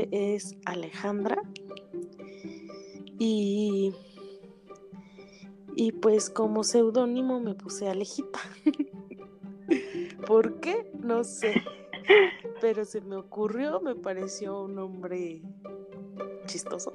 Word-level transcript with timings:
nombre 0.00 0.34
es 0.34 0.56
Alejandra. 0.64 1.42
Y, 3.18 3.92
y 5.76 5.92
pues 5.92 6.30
como 6.30 6.64
seudónimo 6.64 7.40
me 7.40 7.54
puse 7.54 7.88
Alejita. 7.88 8.40
¿Por 10.26 10.60
qué? 10.60 10.90
No 10.98 11.24
sé. 11.24 11.62
Pero 12.60 12.84
se 12.84 13.00
me 13.00 13.16
ocurrió, 13.16 13.80
me 13.80 13.94
pareció 13.94 14.62
un 14.62 14.74
nombre 14.76 15.42
chistoso. 16.46 16.92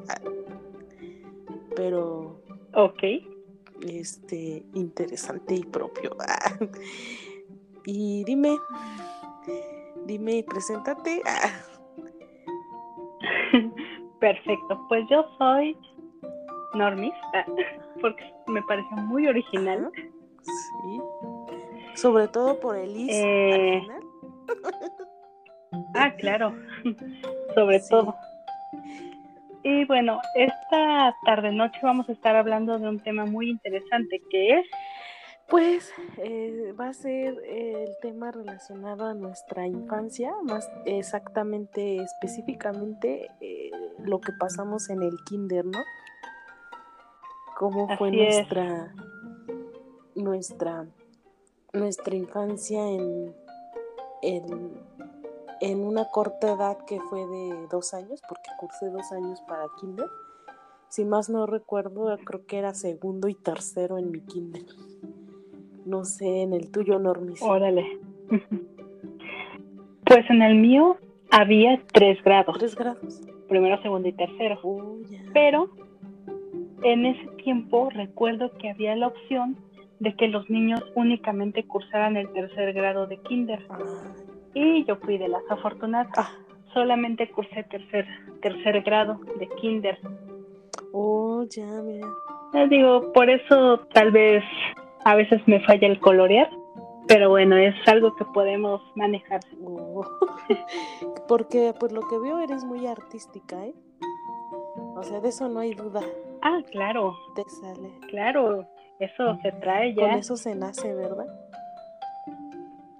Pero. 1.75 2.41
Ok. 2.73 3.03
Este, 3.81 4.65
interesante 4.73 5.55
y 5.55 5.63
propio. 5.63 6.15
Y 7.87 8.23
dime, 8.23 8.57
dime, 10.07 10.43
preséntate. 10.49 11.21
Perfecto, 14.19 14.85
pues 14.87 15.05
yo 15.09 15.25
soy 15.37 15.77
Normis, 16.73 17.13
porque 18.01 18.23
me 18.47 18.61
pareció 18.63 18.97
muy 18.97 19.27
original. 19.27 19.91
Sí. 20.41 21.01
Sobre 21.95 22.27
todo 22.27 22.59
por 22.59 22.75
el 22.75 22.95
is 22.95 23.09
eh... 23.11 23.81
Ah, 25.93 26.13
claro, 26.17 26.53
sobre 27.55 27.79
todo. 27.89 28.15
Y 29.63 29.85
bueno, 29.85 30.19
esta 30.35 31.15
tarde 31.25 31.51
noche 31.51 31.79
vamos 31.81 32.07
a 32.07 32.11
estar 32.11 32.35
hablando 32.35 32.77
de 32.77 32.87
un 32.87 32.99
tema 32.99 33.25
muy 33.25 33.49
interesante 33.49 34.21
que 34.29 34.59
es 34.59 34.67
pues 35.47 35.91
eh, 36.17 36.73
va 36.79 36.89
a 36.89 36.93
ser 36.93 37.37
el 37.45 37.95
tema 38.01 38.31
relacionado 38.31 39.05
a 39.05 39.13
nuestra 39.13 39.67
infancia, 39.67 40.33
más 40.43 40.69
exactamente, 40.85 41.97
específicamente 41.97 43.29
eh, 43.41 43.71
lo 43.99 44.19
que 44.19 44.31
pasamos 44.39 44.89
en 44.89 45.03
el 45.03 45.15
kinder, 45.25 45.65
¿no? 45.65 45.79
Cómo 47.57 47.87
fue 47.97 48.11
nuestra, 48.11 48.93
nuestra, 50.15 50.87
nuestra 51.73 52.15
infancia 52.15 52.89
en, 52.89 53.35
en, 54.23 54.81
en 55.61 55.85
una 55.85 56.05
corta 56.09 56.53
edad 56.53 56.77
que 56.85 56.99
fue 57.01 57.19
de 57.19 57.67
dos 57.69 57.93
años, 57.93 58.21
porque 58.27 58.49
cursé 58.59 58.89
dos 58.89 59.11
años 59.11 59.41
para 59.47 59.67
kinder. 59.79 60.09
Si 60.89 61.05
más 61.05 61.29
no 61.29 61.45
recuerdo, 61.45 62.17
creo 62.25 62.45
que 62.45 62.57
era 62.57 62.73
segundo 62.73 63.27
y 63.27 63.35
tercero 63.35 63.97
en 63.97 64.11
mi 64.11 64.21
kinder. 64.21 64.65
No 65.85 66.03
sé, 66.03 66.41
en 66.41 66.53
el 66.53 66.71
tuyo, 66.71 66.99
Normis. 66.99 67.41
Órale. 67.41 67.99
Pues 70.05 70.29
en 70.29 70.43
el 70.43 70.53
mío 70.55 70.97
había 71.31 71.81
tres 71.91 72.21
grados. 72.23 72.59
Tres 72.59 72.75
grados. 72.75 73.21
Primero, 73.49 73.81
segundo 73.81 74.07
y 74.07 74.13
tercero. 74.13 74.59
Oh, 74.61 74.97
Pero 75.33 75.69
en 76.83 77.07
ese 77.07 77.25
tiempo 77.43 77.89
recuerdo 77.89 78.51
que 78.59 78.69
había 78.69 78.95
la 78.95 79.07
opción 79.07 79.57
de 79.99 80.15
que 80.15 80.27
los 80.27 80.47
niños 80.49 80.83
únicamente 80.93 81.65
cursaran 81.65 82.17
el 82.17 82.31
tercer 82.33 82.73
grado 82.73 83.07
de 83.07 83.17
kinder. 83.17 83.65
Ah. 83.69 83.79
Y 84.53 84.85
yo 84.85 84.97
fui 84.97 85.17
de 85.17 85.27
las 85.27 85.41
afortunadas. 85.49 86.13
Ah. 86.17 86.29
Solamente 86.73 87.29
cursé 87.31 87.63
tercer, 87.63 88.05
tercer 88.41 88.81
grado 88.81 89.19
de 89.39 89.47
kinder. 89.59 89.97
Oh, 90.91 91.43
ya, 91.49 91.65
mira. 91.83 92.07
Les 92.53 92.69
digo, 92.69 93.11
por 93.11 93.29
eso 93.29 93.79
tal 93.91 94.11
vez 94.11 94.43
a 95.05 95.15
veces 95.15 95.41
me 95.47 95.59
falla 95.61 95.87
el 95.87 95.99
colorear, 95.99 96.49
pero 97.07 97.29
bueno, 97.29 97.55
es 97.55 97.75
algo 97.87 98.15
que 98.15 98.25
podemos 98.25 98.81
manejar. 98.95 99.39
Oh. 99.63 100.03
Porque 101.27 101.73
por 101.79 101.91
lo 101.91 102.01
que 102.07 102.17
veo 102.17 102.39
eres 102.39 102.63
muy 102.65 102.87
artística, 102.87 103.65
¿eh? 103.65 103.75
O 104.95 105.03
sea, 105.03 105.19
de 105.19 105.29
eso 105.29 105.47
no 105.47 105.59
hay 105.59 105.75
duda. 105.75 106.01
Ah, 106.41 106.59
claro. 106.71 107.15
Te 107.35 107.43
sale. 107.61 107.91
Claro, 108.09 108.67
eso 108.99 109.37
se 109.43 109.51
trae 109.51 109.93
ya. 109.93 110.09
Con 110.09 110.11
eso 110.11 110.37
se 110.37 110.55
nace, 110.55 110.93
¿verdad? 110.93 111.27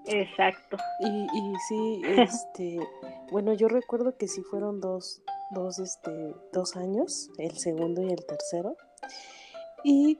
Exacto. 0.04 0.76
Y, 1.00 1.08
y 1.08 1.54
sí, 1.68 2.02
este, 2.18 2.78
bueno, 3.32 3.52
yo 3.52 3.66
recuerdo 3.66 4.16
que 4.16 4.28
sí 4.28 4.42
fueron 4.42 4.80
dos, 4.80 5.22
dos, 5.50 5.80
este, 5.80 6.34
dos 6.52 6.76
años, 6.76 7.30
el 7.38 7.58
segundo 7.58 8.02
y 8.02 8.12
el 8.12 8.24
tercero. 8.24 8.76
Y 9.88 10.18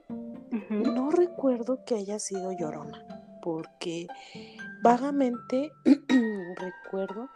no 0.69 1.11
recuerdo 1.11 1.83
que 1.83 1.95
haya 1.95 2.19
sido 2.19 2.53
llorona, 2.53 3.05
porque 3.41 4.07
vagamente 4.81 5.73
recuerdo 6.55 7.27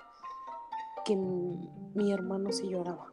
que 1.03 1.17
mi 1.17 2.13
hermano 2.13 2.53
sí 2.53 2.69
lloraba 2.69 3.11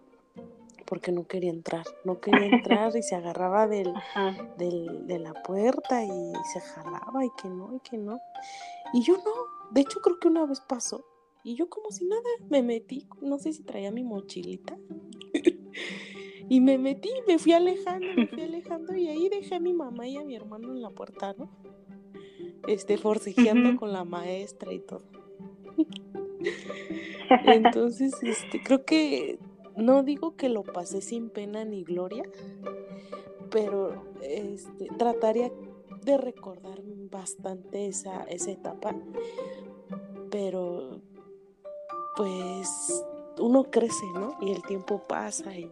porque 0.89 1.13
no 1.13 1.27
quería 1.27 1.51
entrar, 1.51 1.85
no 2.05 2.21
quería 2.21 2.47
entrar 2.57 2.97
y 2.97 3.03
se 3.03 3.15
agarraba 3.15 3.67
del, 3.67 3.93
de 4.57 5.19
la 5.19 5.35
puerta 5.35 6.05
y 6.05 6.33
se 6.53 6.61
jalaba 6.61 7.25
y 7.25 7.31
que 7.41 7.49
no, 7.49 7.75
y 7.75 7.81
que 7.81 7.99
no. 7.99 8.21
Y 8.93 9.03
yo 9.03 9.17
no, 9.17 9.33
de 9.73 9.83
hecho 9.83 10.01
creo 10.01 10.19
que 10.19 10.29
una 10.29 10.47
vez 10.47 10.61
pasó 10.61 11.05
y 11.45 11.57
yo 11.57 11.69
como 11.69 11.91
si 11.91 12.07
nada 12.07 12.23
me 12.49 12.63
metí, 12.63 13.09
no 13.21 13.39
sé 13.39 13.53
si 13.53 13.63
traía 13.63 13.91
mi 13.91 14.03
mochilita 14.03 14.77
Y 16.49 16.61
me 16.61 16.79
metí, 16.79 17.11
me 17.27 17.39
fui 17.39 17.53
alejando, 17.53 18.07
me 18.17 18.27
fui 18.27 18.43
alejando 18.43 18.95
y 18.97 19.09
ahí 19.09 19.29
dejé 19.29 19.57
a 19.57 19.61
mi 19.61 19.75
mamá 19.75 20.07
y 20.07 20.17
a 20.17 20.25
mi 20.25 20.35
hermano 20.35 20.73
en 20.73 20.81
la 20.81 20.91
puerta, 20.91 21.35
¿no? 21.37 21.51
Este, 22.67 22.97
forcejeando 22.97 23.77
con 23.77 23.93
la 23.93 24.05
maestra 24.05 24.73
y 24.73 24.79
todo. 24.79 25.03
Entonces, 27.47 28.15
este, 28.23 28.63
creo 28.63 28.85
que 28.85 29.39
no 29.77 30.03
digo 30.03 30.37
que 30.37 30.49
lo 30.49 30.63
pasé 30.63 31.03
sin 31.03 31.31
pena 31.31 31.65
ni 31.65 31.85
gloria, 31.85 32.25
pero 33.51 34.05
este, 34.23 34.87
trataría 34.97 35.53
de 36.03 36.17
recordar 36.17 36.81
bastante 37.11 37.87
esa, 37.87 38.25
esa 38.25 38.51
etapa. 38.51 38.95
Pero, 40.31 41.01
pues, 42.17 43.05
uno 43.39 43.65
crece, 43.65 44.07
¿no? 44.15 44.37
Y 44.41 44.51
el 44.53 44.63
tiempo 44.63 45.03
pasa 45.07 45.57
y 45.57 45.71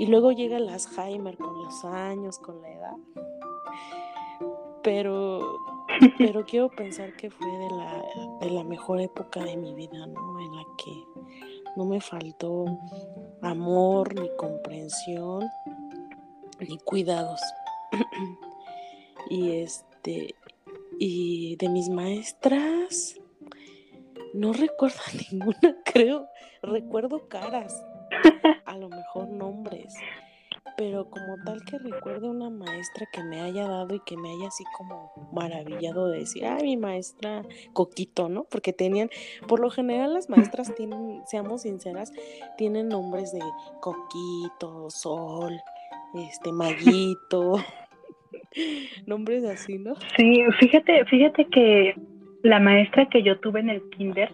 y 0.00 0.06
luego 0.06 0.32
llega 0.32 0.56
el 0.56 0.66
Alzheimer 0.70 1.36
con 1.36 1.62
los 1.62 1.84
años, 1.84 2.38
con 2.38 2.62
la 2.62 2.72
edad. 2.72 2.96
Pero, 4.82 5.58
pero 6.16 6.46
quiero 6.46 6.70
pensar 6.70 7.14
que 7.16 7.30
fue 7.30 7.46
de 7.46 7.68
la, 7.68 8.02
de 8.40 8.50
la 8.50 8.64
mejor 8.64 9.02
época 9.02 9.44
de 9.44 9.58
mi 9.58 9.74
vida, 9.74 10.06
¿no? 10.06 10.40
En 10.40 10.56
la 10.56 10.64
que 10.82 11.04
no 11.76 11.84
me 11.84 12.00
faltó 12.00 12.64
amor, 13.42 14.18
ni 14.18 14.34
comprensión, 14.38 15.44
ni 16.66 16.78
cuidados. 16.78 17.42
y 19.28 19.50
este, 19.58 20.34
y 20.98 21.56
de 21.56 21.68
mis 21.68 21.90
maestras, 21.90 23.20
no 24.32 24.54
recuerdo 24.54 25.00
ninguna, 25.30 25.76
creo. 25.84 26.26
Recuerdo 26.62 27.28
caras, 27.28 27.84
pero 30.76 31.10
como 31.10 31.36
tal 31.44 31.62
que 31.64 31.78
recuerde 31.78 32.28
una 32.28 32.48
maestra 32.48 33.06
que 33.12 33.22
me 33.22 33.40
haya 33.42 33.68
dado 33.68 33.94
y 33.94 34.00
que 34.00 34.16
me 34.16 34.30
haya 34.30 34.48
así 34.48 34.64
como 34.76 35.12
maravillado 35.32 36.08
de 36.08 36.20
decir, 36.20 36.46
ay, 36.46 36.62
mi 36.62 36.76
maestra 36.78 37.42
Coquito, 37.74 38.28
¿no? 38.28 38.44
Porque 38.44 38.72
tenían, 38.72 39.10
por 39.46 39.60
lo 39.60 39.68
general 39.70 40.14
las 40.14 40.30
maestras 40.30 40.74
tienen, 40.76 41.20
seamos 41.26 41.62
sinceras, 41.62 42.12
tienen 42.56 42.88
nombres 42.88 43.32
de 43.32 43.40
Coquito, 43.80 44.88
Sol, 44.88 45.60
este, 46.14 46.50
Maguito, 46.50 47.56
nombres 49.06 49.44
así, 49.44 49.78
¿no? 49.78 49.96
Sí, 50.16 50.44
fíjate, 50.60 51.04
fíjate 51.04 51.46
que 51.46 51.94
la 52.42 52.58
maestra 52.58 53.06
que 53.08 53.22
yo 53.22 53.38
tuve 53.38 53.60
en 53.60 53.68
el 53.68 53.82
kinder, 53.90 54.32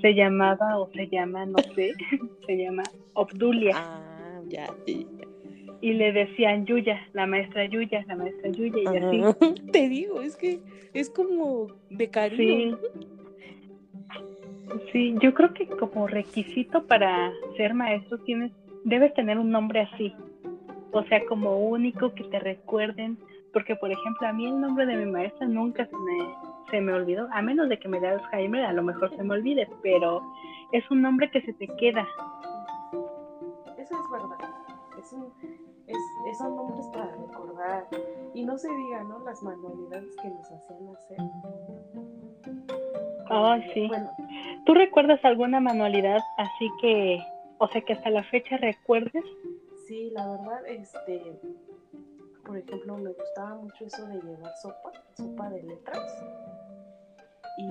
se 0.00 0.14
llamaba 0.14 0.78
o 0.78 0.90
se 0.92 1.08
llama, 1.08 1.46
no 1.46 1.58
sé, 1.74 1.92
se 2.46 2.56
llama 2.56 2.82
Obdulia. 3.14 3.74
Ah, 3.76 4.07
ya, 4.48 4.68
Y 5.80 5.92
le 5.92 6.12
decían 6.12 6.66
Yuya, 6.66 7.00
la 7.12 7.26
maestra 7.26 7.66
Yuya, 7.66 8.04
la 8.06 8.16
maestra 8.16 8.50
Yuya, 8.50 8.78
y 8.82 8.96
así. 8.96 9.22
Te 9.72 9.88
digo, 9.88 10.20
es 10.22 10.36
que 10.36 10.60
es 10.94 11.10
como 11.10 11.68
de 11.90 12.08
cariño. 12.10 12.78
Sí. 14.66 14.88
sí, 14.92 15.14
yo 15.20 15.34
creo 15.34 15.52
que 15.54 15.66
como 15.66 16.06
requisito 16.06 16.86
para 16.86 17.32
ser 17.56 17.74
maestro 17.74 18.18
tienes, 18.18 18.52
debes 18.84 19.14
tener 19.14 19.38
un 19.38 19.50
nombre 19.50 19.80
así. 19.80 20.12
O 20.92 21.02
sea, 21.04 21.24
como 21.26 21.58
único 21.58 22.14
que 22.14 22.24
te 22.24 22.38
recuerden. 22.38 23.18
Porque, 23.52 23.76
por 23.76 23.90
ejemplo, 23.90 24.28
a 24.28 24.32
mí 24.32 24.46
el 24.46 24.60
nombre 24.60 24.84
de 24.84 24.96
mi 24.96 25.10
maestra 25.10 25.46
nunca 25.46 25.86
se 25.86 25.96
me 25.96 26.48
se 26.70 26.80
me 26.80 26.92
olvidó, 26.92 27.28
a 27.32 27.42
menos 27.42 27.68
de 27.68 27.78
que 27.78 27.88
me 27.88 28.00
das 28.00 28.22
Jaime, 28.30 28.64
a 28.64 28.72
lo 28.72 28.82
mejor 28.82 29.14
se 29.16 29.22
me 29.22 29.34
olvide, 29.34 29.68
pero 29.82 30.22
es 30.72 30.88
un 30.90 31.02
nombre 31.02 31.30
que 31.30 31.42
se 31.42 31.52
te 31.54 31.66
queda. 31.78 32.06
Es 35.08 35.14
un, 35.14 35.32
es, 35.86 36.38
son 36.38 36.54
nombres 36.56 36.86
para 36.88 37.06
recordar. 37.16 37.88
Y 38.34 38.44
no 38.44 38.58
se 38.58 38.68
diga, 38.68 39.04
¿no? 39.04 39.20
Las 39.20 39.42
manualidades 39.42 40.14
que 40.16 40.28
nos 40.28 40.50
hacían 40.50 40.88
hacer. 40.88 41.18
Ay, 43.30 43.70
sí. 43.72 43.88
Bueno. 43.88 44.10
¿Tú 44.66 44.74
recuerdas 44.74 45.24
alguna 45.24 45.60
manualidad 45.60 46.20
así 46.36 46.70
que 46.80 47.22
O 47.58 47.68
sea 47.68 47.80
que 47.80 47.94
hasta 47.94 48.10
la 48.10 48.22
fecha 48.24 48.58
recuerdes. 48.58 49.24
Sí, 49.86 50.10
la 50.10 50.28
verdad, 50.28 50.66
este, 50.66 51.40
por 52.44 52.58
ejemplo, 52.58 52.98
me 52.98 53.10
gustaba 53.10 53.54
mucho 53.54 53.86
eso 53.86 54.06
de 54.06 54.20
llevar 54.20 54.52
sopa, 54.60 54.92
sopa 55.16 55.48
de 55.48 55.62
letras. 55.62 56.22
Y, 57.56 57.66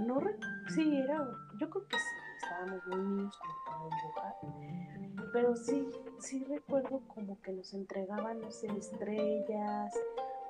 no, 0.00 0.20
sí, 0.68 0.96
era, 0.96 1.28
yo 1.58 1.68
creo 1.68 1.88
que 1.88 1.96
sí, 1.98 2.21
estábamos 2.52 2.86
muy 2.86 3.16
niños 3.16 3.38
como 3.38 3.88
para 3.88 3.96
dibujar. 3.96 5.32
Pero 5.32 5.56
sí, 5.56 5.88
sí 6.18 6.44
recuerdo 6.44 7.00
como 7.08 7.40
que 7.40 7.52
nos 7.52 7.72
entregaban, 7.72 8.40
no 8.40 8.50
sé, 8.50 8.66
estrellas 8.76 9.94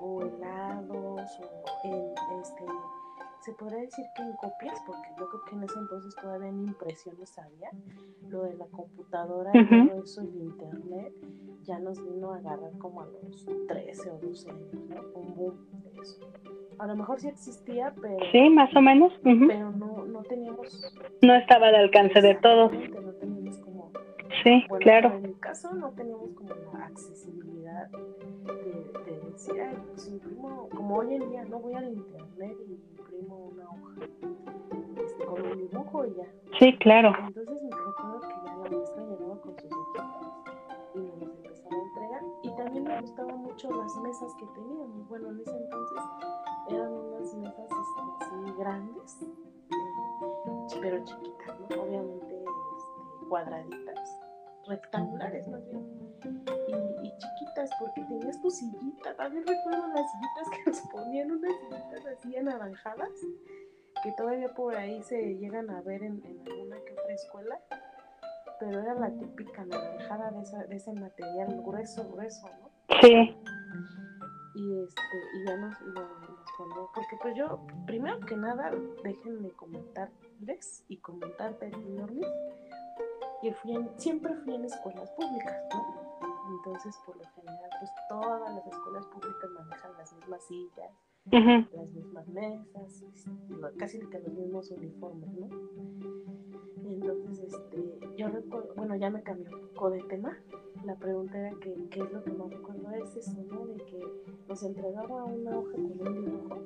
o 0.01 0.23
helados 0.23 1.41
o 1.41 1.87
en, 1.87 2.41
este, 2.41 2.65
se 3.41 3.53
podría 3.53 3.81
decir 3.81 4.05
que 4.17 4.23
en 4.23 4.33
copias, 4.37 4.81
porque 4.87 5.09
yo 5.19 5.29
creo 5.29 5.45
que 5.45 5.55
en 5.55 5.63
ese 5.63 5.79
entonces 5.79 6.15
todavía 6.17 6.49
en 6.49 6.65
impresiones 6.65 7.39
había, 7.39 7.71
lo 8.29 8.43
de 8.43 8.55
la 8.55 8.67
computadora 8.67 9.51
y 9.55 9.89
todo 9.89 10.03
eso, 10.03 10.21
el 10.23 10.35
internet, 10.35 11.15
ya 11.63 11.79
nos 11.79 12.03
vino 12.03 12.33
a 12.33 12.39
agarrar 12.39 12.77
como 12.79 13.03
a 13.03 13.07
los 13.07 13.47
13 13.69 14.11
o 14.11 14.19
12 14.19 14.51
años, 14.51 14.75
¿no? 14.89 15.21
Un 15.21 15.37
boom 15.37 15.55
de 15.85 16.01
eso. 16.01 16.19
A 16.79 16.87
lo 16.87 16.97
mejor 16.97 17.21
sí 17.21 17.29
existía, 17.29 17.95
pero... 18.01 18.19
Sí, 18.33 18.51
más 18.51 18.75
o 18.75 18.81
menos. 18.81 19.13
Pero 19.23 19.71
no, 19.71 19.92
no 20.23 20.29
teníamos... 20.29 20.93
No 21.23 21.35
estaba 21.35 21.69
al 21.69 21.75
alcance 21.75 22.21
de 22.21 22.35
todos. 22.37 22.73
No 22.73 23.13
teníamos 23.15 23.59
como... 23.59 23.91
Sí, 24.43 24.65
claro. 24.81 25.13
En 25.17 25.23
mi 25.23 25.35
caso 25.35 25.73
no 25.75 25.91
teníamos 25.91 26.31
como 26.35 26.55
la 26.73 26.87
accesibilidad 26.87 27.89
de, 27.89 29.11
de 29.11 29.21
decir, 29.31 29.61
ay, 29.61 29.77
pues 29.89 30.09
imprimo, 30.09 30.69
como 30.71 30.97
hoy 30.97 31.15
en 31.15 31.31
día, 31.31 31.45
no 31.45 31.61
voy 31.61 31.75
al 31.75 31.93
internet 31.93 32.57
y 32.67 32.73
imprimo 32.73 33.51
una 33.53 33.65
hoja 33.65 33.93
este, 34.97 35.25
con 35.25 35.43
un 35.43 35.59
dibujo 35.59 36.07
y 36.07 36.15
ya. 36.15 36.27
Sí, 36.59 36.77
claro. 36.79 37.13
Entonces 37.27 37.63
me 37.63 37.71
recuerdo 37.71 38.21
que 38.21 38.29
ya 38.29 38.57
la 38.57 38.71
maestra 38.71 39.03
llegaba 39.05 39.41
con 39.41 39.59
sus 39.59 39.71
y 40.95 40.99
nos 40.99 41.23
empezaba 41.23 41.77
a 41.77 41.83
entregar. 41.89 42.23
Y 42.43 42.57
también 42.57 42.85
me 42.85 43.01
gustaban 43.01 43.39
mucho 43.39 43.71
las 43.71 43.97
mesas 43.97 44.35
que 44.39 44.47
teníamos. 44.47 45.09
Bueno, 45.09 45.31
en 45.31 45.41
ese 45.41 45.57
entonces 45.57 45.99
eran 46.69 46.93
unas 46.93 47.35
mesas 47.35 47.59
este, 47.59 48.03
así 48.21 48.53
grandes, 48.59 49.19
pero 50.83 51.05
chiquitas, 51.05 51.61
¿no? 51.61 51.83
Obviamente 51.83 52.35
este, 52.35 53.29
cuadraditas, 53.29 54.21
rectangulares 54.69 55.49
más 55.49 55.67
bien. 55.71 55.87
Y, 56.69 57.07
y, 57.07 57.13
chiquitas 57.19 57.71
porque 57.81 58.03
tenías 58.03 58.41
tu 58.43 58.51
sillita. 58.51 59.17
También 59.17 59.47
recuerdo 59.47 59.87
las 59.89 60.11
sillitas 60.13 60.51
que 60.51 60.71
nos 60.71 60.81
ponían, 60.93 61.31
unas 61.31 61.53
sillitas 61.57 62.07
así 62.07 62.37
anaranjadas, 62.37 63.11
que 64.03 64.13
todavía 64.13 64.53
por 64.53 64.75
ahí 64.75 65.03
se 65.03 65.37
llegan 65.37 65.71
a 65.71 65.81
ver 65.83 66.03
en, 66.03 66.23
en 66.27 66.41
alguna 66.51 66.77
que 66.85 66.93
otra 66.93 67.15
escuela 67.15 67.61
pero 68.63 68.79
era 68.79 68.95
la 68.95 69.11
típica 69.11 69.65
naranjada 69.65 70.31
de, 70.31 70.43
esa, 70.43 70.65
de 70.65 70.77
ese 70.77 70.93
material 70.93 71.63
grueso, 71.63 72.09
grueso, 72.13 72.49
¿no? 72.61 72.71
Sí. 73.01 73.37
Y, 74.55 74.83
este, 74.85 75.03
y 75.35 75.47
ya 75.47 75.57
nos, 75.57 75.81
nos, 75.81 76.32
porque 76.57 77.17
pues 77.21 77.35
yo, 77.37 77.61
primero 77.87 78.21
que 78.21 78.37
nada, 78.37 78.73
déjenme 79.03 79.51
comentarles 79.51 80.85
y 80.89 80.97
comentarte, 80.99 81.71
Normis, 81.71 82.27
que 83.41 83.53
fui 83.55 83.75
en, 83.75 83.91
siempre 83.99 84.35
fui 84.37 84.55
en 84.55 84.65
escuelas 84.65 85.11
públicas, 85.13 85.57
¿no? 85.73 86.13
Entonces, 86.57 86.97
por 87.05 87.17
lo 87.17 87.25
general, 87.35 87.71
pues 87.79 87.91
todas 88.09 88.55
las 88.55 88.67
escuelas 88.67 89.07
públicas 89.07 89.51
manejan 89.51 89.93
las 89.97 90.13
mismas 90.13 90.45
sillas, 90.45 90.91
las 91.31 91.89
mismas 91.91 92.29
mesas, 92.29 93.05
casi 93.79 93.99
que 93.99 94.19
los 94.19 94.33
mismos 94.33 94.71
uniformes, 94.71 95.31
¿no? 95.35 95.49
Entonces, 96.85 97.53
este, 97.53 97.99
yo 98.17 98.29
recuerdo, 98.29 98.75
bueno, 98.77 98.97
ya 98.97 99.11
me 99.11 99.23
cambió 99.23 99.57
un 99.57 99.69
poco 99.69 99.91
de 99.91 100.03
tema. 100.05 100.37
La 100.85 100.97
pregunta 100.97 101.39
era 101.39 101.51
que, 101.61 101.89
qué 101.91 102.01
es 102.01 102.13
lo 102.13 102.25
que 102.25 102.33
más 102.33 102.51
recuerdo 102.51 102.91
es 102.93 103.17
eso, 103.17 103.43
¿no? 103.45 103.67
De 103.67 103.77
que 103.85 104.01
nos 104.49 104.63
entregaba 104.65 105.25
una 105.25 105.57
hoja 105.57 105.73
con 105.73 105.85
un 105.85 106.25
dibujo 106.25 106.59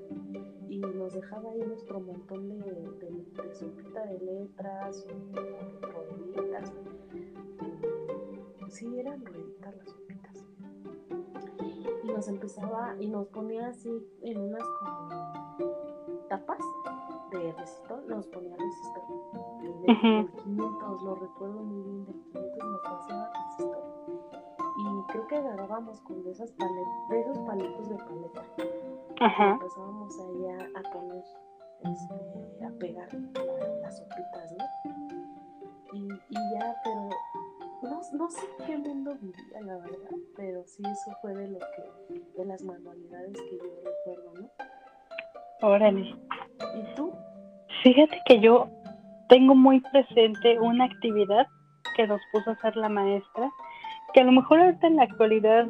y 0.68 0.78
nos 0.78 1.12
dejaba 1.12 1.50
ahí 1.50 1.60
nuestro 1.60 2.00
montón 2.00 2.48
de, 2.48 2.56
de, 2.56 3.42
de 3.42 3.54
sopita 3.54 4.06
de 4.06 4.18
letras 4.18 5.06
rueditas. 5.82 6.72
Sí, 8.68 8.98
eran 8.98 9.24
rueditas 9.24 9.76
las 9.76 9.90
sopitas. 9.90 10.46
Y 12.02 12.06
nos 12.06 12.28
empezaba 12.28 12.96
y 12.98 13.08
nos 13.08 13.26
ponía 13.28 13.68
así 13.68 13.90
en 14.22 14.40
unas 14.40 14.62
como 14.80 15.08
tapas 16.28 16.60
de 17.30 17.52
resistol, 17.52 18.06
nos 18.08 18.26
ponía 18.28 18.56
resistol 18.56 19.02
del, 19.60 20.30
500, 20.44 21.02
lo 21.02 21.14
recuerdo 21.16 21.62
muy 21.62 21.82
bien, 21.82 22.04
del 22.04 22.22
500 22.32 22.64
nos 22.64 22.80
paseaba 22.82 23.32
resistor. 23.32 23.96
Y 24.78 25.12
creo 25.12 25.26
que 25.26 25.36
agarrábamos 25.36 26.00
con 26.02 26.22
de, 26.22 26.30
esas 26.30 26.52
paletas, 26.52 27.08
de 27.08 27.20
esos 27.20 27.38
palitos 27.40 27.88
de 27.88 27.96
paleta. 27.96 28.44
Ajá. 29.20 29.52
empezábamos 29.52 30.18
ahí 30.20 30.46
a, 30.46 30.78
a 30.78 30.92
poner, 30.92 31.24
este, 31.84 32.64
a 32.64 32.70
pegar 32.78 33.08
las 33.80 33.98
sopitas, 33.98 34.52
¿no? 34.52 34.64
Y, 35.94 36.12
y 36.12 36.52
ya, 36.52 36.76
pero 36.84 37.08
no, 37.82 38.00
no, 38.12 38.30
sé 38.30 38.46
qué 38.66 38.76
mundo 38.76 39.16
vivía, 39.20 39.60
la 39.62 39.76
verdad, 39.78 40.10
pero 40.36 40.64
sí 40.66 40.82
eso 40.84 41.16
fue 41.22 41.34
de 41.34 41.48
lo 41.48 41.58
que, 41.58 42.20
de 42.36 42.44
las 42.44 42.62
manualidades 42.62 43.32
que 43.32 43.56
yo 43.56 43.64
recuerdo, 43.82 44.34
¿no? 44.34 44.50
Órale. 45.62 46.14
¿Y 46.74 46.94
tú? 46.94 47.12
Fíjate 47.82 48.20
que 48.26 48.40
yo 48.40 48.68
tengo 49.28 49.54
muy 49.54 49.80
presente 49.80 50.58
una 50.60 50.84
actividad 50.84 51.46
que 51.96 52.06
nos 52.06 52.20
puso 52.32 52.50
a 52.50 52.52
hacer 52.54 52.76
la 52.76 52.88
maestra, 52.88 53.50
que 54.12 54.20
a 54.20 54.24
lo 54.24 54.32
mejor 54.32 54.60
ahorita 54.60 54.86
en 54.86 54.96
la 54.96 55.04
actualidad 55.04 55.66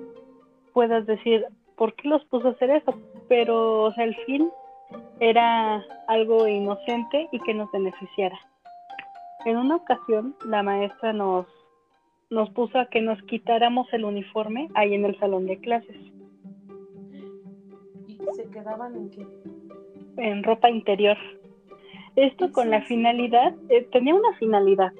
puedas 0.73 1.07
decir, 1.07 1.47
¿por 1.77 1.95
qué 1.95 2.09
los 2.09 2.25
puso 2.27 2.49
a 2.49 2.51
hacer 2.53 2.71
eso? 2.71 2.95
Pero, 3.29 3.85
o 3.85 3.93
sea, 3.93 4.05
el 4.05 4.17
fin 4.27 4.51
era 5.21 5.83
algo 6.09 6.47
inocente 6.47 7.29
y 7.33 7.41
que 7.41 7.55
nos 7.55 7.71
beneficiara. 7.73 8.39
En 9.45 9.57
una 9.57 9.77
ocasión, 9.77 10.35
la 10.45 10.63
maestra 10.63 11.13
nos, 11.13 11.47
nos 12.31 12.51
puso 12.51 12.79
a 12.79 12.87
que 12.87 13.01
nos 13.01 13.21
quitáramos 13.23 13.93
el 13.93 14.05
uniforme 14.05 14.69
ahí 14.75 14.95
en 14.95 15.05
el 15.05 15.19
salón 15.19 15.47
de 15.47 15.59
clases. 15.59 15.97
¿Y 18.09 18.19
se 18.35 18.51
quedaban 18.51 18.97
en 18.97 19.11
qué? 19.11 19.27
En 20.17 20.43
ropa 20.43 20.71
interior. 20.71 21.17
Esto 22.17 22.51
con 22.51 22.71
la 22.71 22.83
finalidad, 22.83 23.55
eh, 23.69 23.87
tenía 23.93 24.15
una 24.15 24.33
finalidad. 24.39 24.93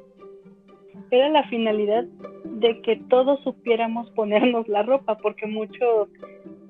Era 1.11 1.29
la 1.31 1.45
finalidad 1.45 2.05
de 2.45 2.83
que 2.83 2.97
todos 3.09 3.41
supiéramos 3.43 4.11
ponernos 4.15 4.69
la 4.69 4.83
ropa, 4.83 5.17
porque 5.17 5.47
muchos 5.47 6.09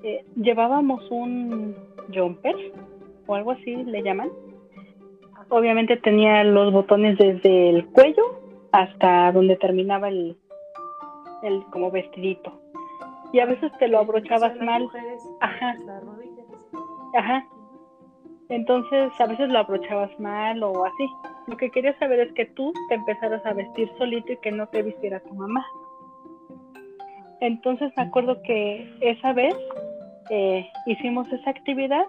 eh, 0.03 0.23
llevábamos 0.35 1.09
un 1.11 1.75
jumper 2.13 2.55
o 3.25 3.35
algo 3.35 3.51
así 3.51 3.75
le 3.75 4.01
llaman. 4.03 4.29
Obviamente 5.49 5.97
tenía 5.97 6.43
los 6.43 6.71
botones 6.73 7.17
desde 7.17 7.69
el 7.69 7.85
cuello 7.87 8.23
hasta 8.71 9.31
donde 9.31 9.55
terminaba 9.55 10.09
el, 10.09 10.37
el 11.43 11.63
como 11.71 11.91
vestidito. 11.91 12.53
Y 13.33 13.39
a 13.39 13.45
veces 13.45 13.71
te 13.79 13.87
lo 13.87 13.99
abrochabas 13.99 14.55
mal. 14.61 14.89
Ajá. 15.41 15.75
Ajá. 17.13 17.47
Entonces 18.49 19.11
a 19.19 19.25
veces 19.25 19.49
lo 19.49 19.59
abrochabas 19.59 20.17
mal 20.19 20.63
o 20.63 20.85
así. 20.85 21.09
Lo 21.47 21.57
que 21.57 21.69
quería 21.69 21.97
saber 21.99 22.19
es 22.19 22.33
que 22.33 22.45
tú 22.45 22.73
te 22.89 22.95
empezaras 22.95 23.45
a 23.45 23.53
vestir 23.53 23.89
solito 23.97 24.31
y 24.31 24.37
que 24.37 24.51
no 24.51 24.67
te 24.67 24.83
vistiera 24.83 25.19
tu 25.19 25.33
mamá. 25.33 25.65
Entonces 27.41 27.91
me 27.97 28.03
acuerdo 28.03 28.41
que 28.43 28.89
esa 29.01 29.33
vez 29.33 29.55
eh, 30.29 30.67
hicimos 30.85 31.31
esa 31.31 31.49
actividad 31.49 32.05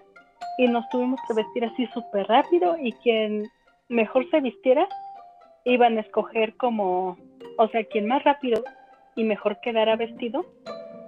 y 0.59 0.67
nos 0.69 0.89
tuvimos 0.89 1.21
que 1.27 1.35
vestir 1.35 1.65
así 1.65 1.87
súper 1.89 2.27
rápido 2.27 2.77
y 2.81 2.93
quien 2.93 3.49
mejor 3.89 4.29
se 4.31 4.41
vistiera 4.41 4.89
iban 5.65 5.99
a 5.99 6.01
escoger 6.01 6.57
como, 6.57 7.17
o 7.59 7.69
sea, 7.69 7.85
quien 7.85 8.07
más 8.07 8.25
rápido 8.25 8.63
y 9.17 9.25
mejor 9.25 9.61
quedara 9.61 9.97
vestido 9.97 10.45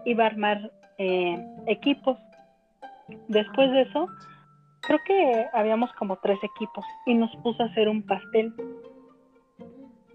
iba 0.04 0.25
a 0.25 0.28
armar 0.28 0.70
eh, 0.99 1.38
equipos. 1.66 2.18
Después 3.28 3.70
de 3.72 3.82
eso 3.82 4.08
creo 4.80 4.99
que 5.04 5.46
habíamos 5.52 5.92
como 5.94 6.16
tres 6.16 6.38
equipos 6.42 6.84
y 7.06 7.14
nos 7.14 7.34
puso 7.37 7.62
a 7.62 7.66
hacer 7.66 7.88
un 7.88 8.02
pastel. 8.02 8.52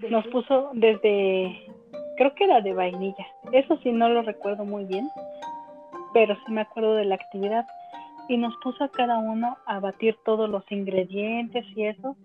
Nos 0.10 0.26
puso 0.28 0.72
desde, 0.74 1.66
creo 2.18 2.36
que 2.36 2.44
era 2.44 2.62
de 2.62 2.74
vainilla. 2.74 3.26
Eso 3.52 3.78
sí 3.82 3.92
no 3.92 4.10
lo 4.10 4.22
recuerdo 4.22 4.66
muy 4.66 4.86
bien, 4.86 5.08
pero 6.14 6.36
sí 6.46 6.52
me 6.52 6.62
acuerdo 6.62 6.96
de 6.96 7.06
la 7.06 7.16
actividad. 7.16 7.66
Y 8.28 8.38
nos 8.38 8.56
puso 8.58 8.84
a 8.84 8.90
cada 8.90 9.20
uno 9.20 9.56
a 9.68 9.80
batir 9.80 10.18
todos 10.26 10.50
los 10.50 10.64
ingredientes 10.72 11.66
y 11.76 11.86
eso. 11.86 12.16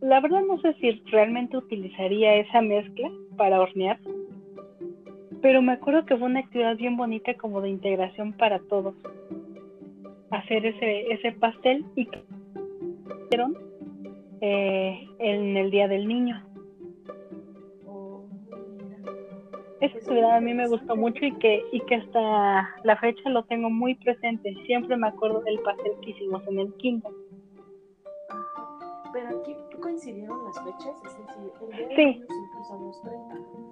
La 0.00 0.20
verdad 0.20 0.42
no 0.42 0.60
sé 0.60 0.74
si 0.74 0.92
realmente 1.10 1.56
utilizaría 1.56 2.36
esa 2.36 2.60
mezcla 2.62 3.10
para 3.36 3.60
hornear, 3.60 3.98
pero 5.42 5.60
me 5.60 5.72
acuerdo 5.72 6.06
que 6.06 6.16
fue 6.16 6.26
una 6.26 6.40
actividad 6.40 6.76
bien 6.76 6.96
bonita 6.96 7.34
como 7.34 7.60
de 7.60 7.70
integración 7.70 8.32
para 8.32 8.60
todos 8.60 8.94
hacer 10.30 10.66
ese, 10.66 11.12
ese 11.12 11.32
pastel 11.32 11.84
y 11.96 12.08
eh, 14.40 15.08
en 15.18 15.56
el 15.56 15.70
Día 15.70 15.88
del 15.88 16.06
Niño. 16.06 16.44
Esa 19.80 19.96
actividad 19.96 20.36
a 20.36 20.40
mí 20.40 20.54
me 20.54 20.66
gustó 20.68 20.96
mucho 20.96 21.24
y 21.24 21.32
que, 21.36 21.62
y 21.72 21.80
que 21.82 21.96
hasta 21.96 22.74
la 22.82 22.96
fecha 22.96 23.30
lo 23.30 23.44
tengo 23.44 23.70
muy 23.70 23.94
presente. 23.96 24.54
Siempre 24.66 24.96
me 24.96 25.06
acuerdo 25.06 25.40
del 25.42 25.60
pastel 25.60 25.92
que 26.02 26.10
hicimos 26.10 26.46
en 26.48 26.58
el 26.58 26.74
quinto. 26.74 27.08
Pero 29.12 29.40
aquí 29.40 29.54
coincidieron 29.80 30.44
las 30.44 30.64
fechas, 30.64 30.96
es 31.04 31.18
decir, 31.18 31.52
el 31.60 31.76
día 31.76 31.88
de 31.88 31.96
sí. 31.96 32.24
los 32.80 33.02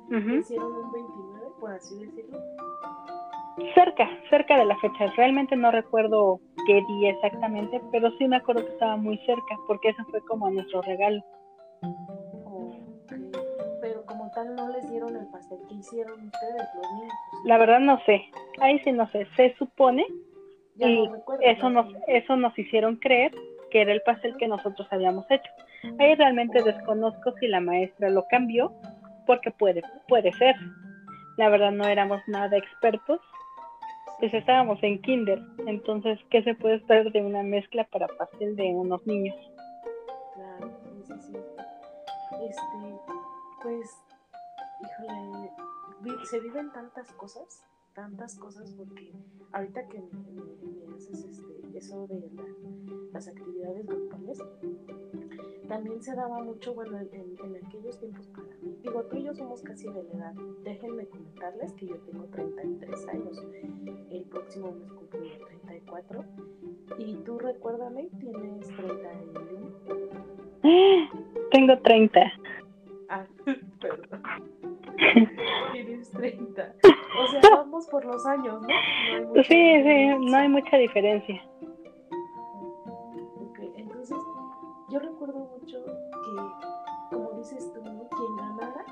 30. 0.09 0.39
Hicieron 0.39 0.73
un 0.73 0.93
29, 0.93 1.47
por 1.61 1.71
así 1.73 1.95
decirlo. 2.05 2.39
Cerca, 3.75 4.09
cerca 4.29 4.59
de 4.59 4.67
la 4.67 4.77
fecha. 4.79 5.07
Realmente 5.17 5.57
no 5.57 5.71
recuerdo 5.71 6.41
qué 6.67 6.83
día 6.87 7.11
exactamente, 7.11 7.81
pero 7.91 8.11
sí 8.19 8.29
me 8.29 8.37
acuerdo 8.37 8.67
que 8.67 8.73
estaba 8.73 8.97
muy 8.97 9.17
cerca, 9.25 9.57
porque 9.67 9.89
eso 9.89 10.05
fue 10.11 10.21
como 10.27 10.51
nuestro 10.51 10.83
regalo. 10.83 11.23
Pero 13.81 14.05
como 14.05 14.31
tal 14.33 14.55
no 14.55 14.69
les 14.69 14.89
dieron 14.91 15.17
el 15.17 15.27
pastel 15.29 15.59
que 15.69 15.75
hicieron 15.75 16.27
ustedes, 16.27 16.63
los 16.75 16.93
niños. 16.93 17.15
La 17.45 17.57
verdad 17.57 17.81
no 17.81 17.99
sé, 18.05 18.23
ahí 18.61 18.79
sí 18.81 18.93
no 18.93 19.09
sé, 19.11 19.27
se 19.37 19.55
supone 19.57 20.07
y 20.79 21.09
eso 21.41 21.71
nos, 21.71 21.87
eso 22.09 22.37
nos 22.37 22.59
hicieron 22.59 22.97
creer 22.97 23.33
que 23.71 23.81
era 23.81 23.93
el 23.93 24.03
pastel 24.03 24.37
que 24.37 24.49
nosotros 24.49 24.87
habíamos 24.91 25.25
hecho. 25.31 25.51
Ahí 25.99 26.15
realmente 26.15 26.63
desconozco 26.63 27.33
si 27.41 27.47
la 27.47 27.61
maestra 27.61 28.11
lo 28.11 28.27
cambió, 28.29 28.73
porque 29.27 29.51
puede, 29.51 29.83
puede 30.09 30.33
ser. 30.35 30.55
La 31.37 31.49
verdad 31.49 31.73
no 31.73 31.87
éramos 31.87 32.21
nada 32.27 32.57
expertos, 32.57 33.21
pues 34.19 34.33
estábamos 34.33 34.83
en 34.83 35.01
kinder, 35.03 35.41
entonces, 35.67 36.19
¿qué 36.31 36.43
se 36.43 36.55
puede 36.55 36.77
esperar 36.77 37.13
de 37.13 37.23
una 37.23 37.43
mezcla 37.43 37.85
para 37.85 38.09
pastel 38.09 38.57
de 38.57 38.65
unos 38.69 39.07
niños? 39.07 39.37
Claro, 40.35 40.71
sí, 40.83 41.03
sí, 41.07 41.15
sí. 41.21 41.37
Este, 42.49 43.01
pues, 43.63 43.91
híjole, 44.81 45.51
se 46.25 46.41
viven 46.41 46.71
tantas 46.73 47.13
cosas, 47.13 47.63
tantas 47.95 48.39
cosas, 48.39 48.73
porque 48.77 49.13
ahorita 49.53 49.87
que 49.89 49.99
me, 49.99 50.97
haces 50.97 51.25
este, 51.25 51.79
eso 51.79 52.07
de 52.07 52.31
las 53.13 53.29
actividades 53.29 53.87
grupales, 53.87 54.39
también 55.67 56.03
se 56.03 56.15
daba 56.15 56.43
mucho, 56.43 56.75
bueno, 56.75 56.99
en, 56.99 57.09
en, 57.13 57.65
aquellos 57.65 57.99
tiempos 57.99 58.27
para 58.29 58.49
mí. 58.63 58.77
Digo, 58.83 59.03
tú 59.05 59.17
y 59.17 59.25
yo 59.25 59.35
somos 59.35 59.63
casi 59.63 59.87
de 59.89 60.03
la 60.05 60.13
edad. 60.13 60.35
Déjenme 60.63 61.07
comentarles 61.07 61.73
que 61.75 61.87
yo 61.87 61.97
tengo 61.99 62.25
33 62.27 63.09
años. 63.09 63.45
El 64.11 64.25
próximo 64.25 64.73
mes 64.73 64.93
cumplo 64.93 65.21
34. 65.47 66.25
Y 66.99 67.17
tú, 67.17 67.39
recuérdame, 67.39 68.09
tienes 68.19 68.69
31. 68.77 69.71
Tengo 71.51 71.79
30. 71.79 72.33
Ah, 73.09 73.27
perdón. 73.81 74.23
tienes 75.73 76.11
30. 76.11 76.75
O 77.19 77.27
sea, 77.29 77.41
vamos 77.51 77.87
por 77.89 78.05
los 78.05 78.25
años, 78.27 78.63
¿no? 78.63 78.69
no 79.35 79.43
sí, 79.43 79.83
sí, 79.83 80.09
no 80.21 80.37
hay 80.37 80.49
mucha 80.49 80.77
diferencia. 80.77 81.43
Yo 84.97 85.01
recuerdo 85.01 85.39
mucho 85.61 85.85
que, 85.85 87.15
como 87.15 87.31
dices 87.33 87.71
tú, 87.75 87.83
quien 87.83 88.37
ganara 88.37 88.85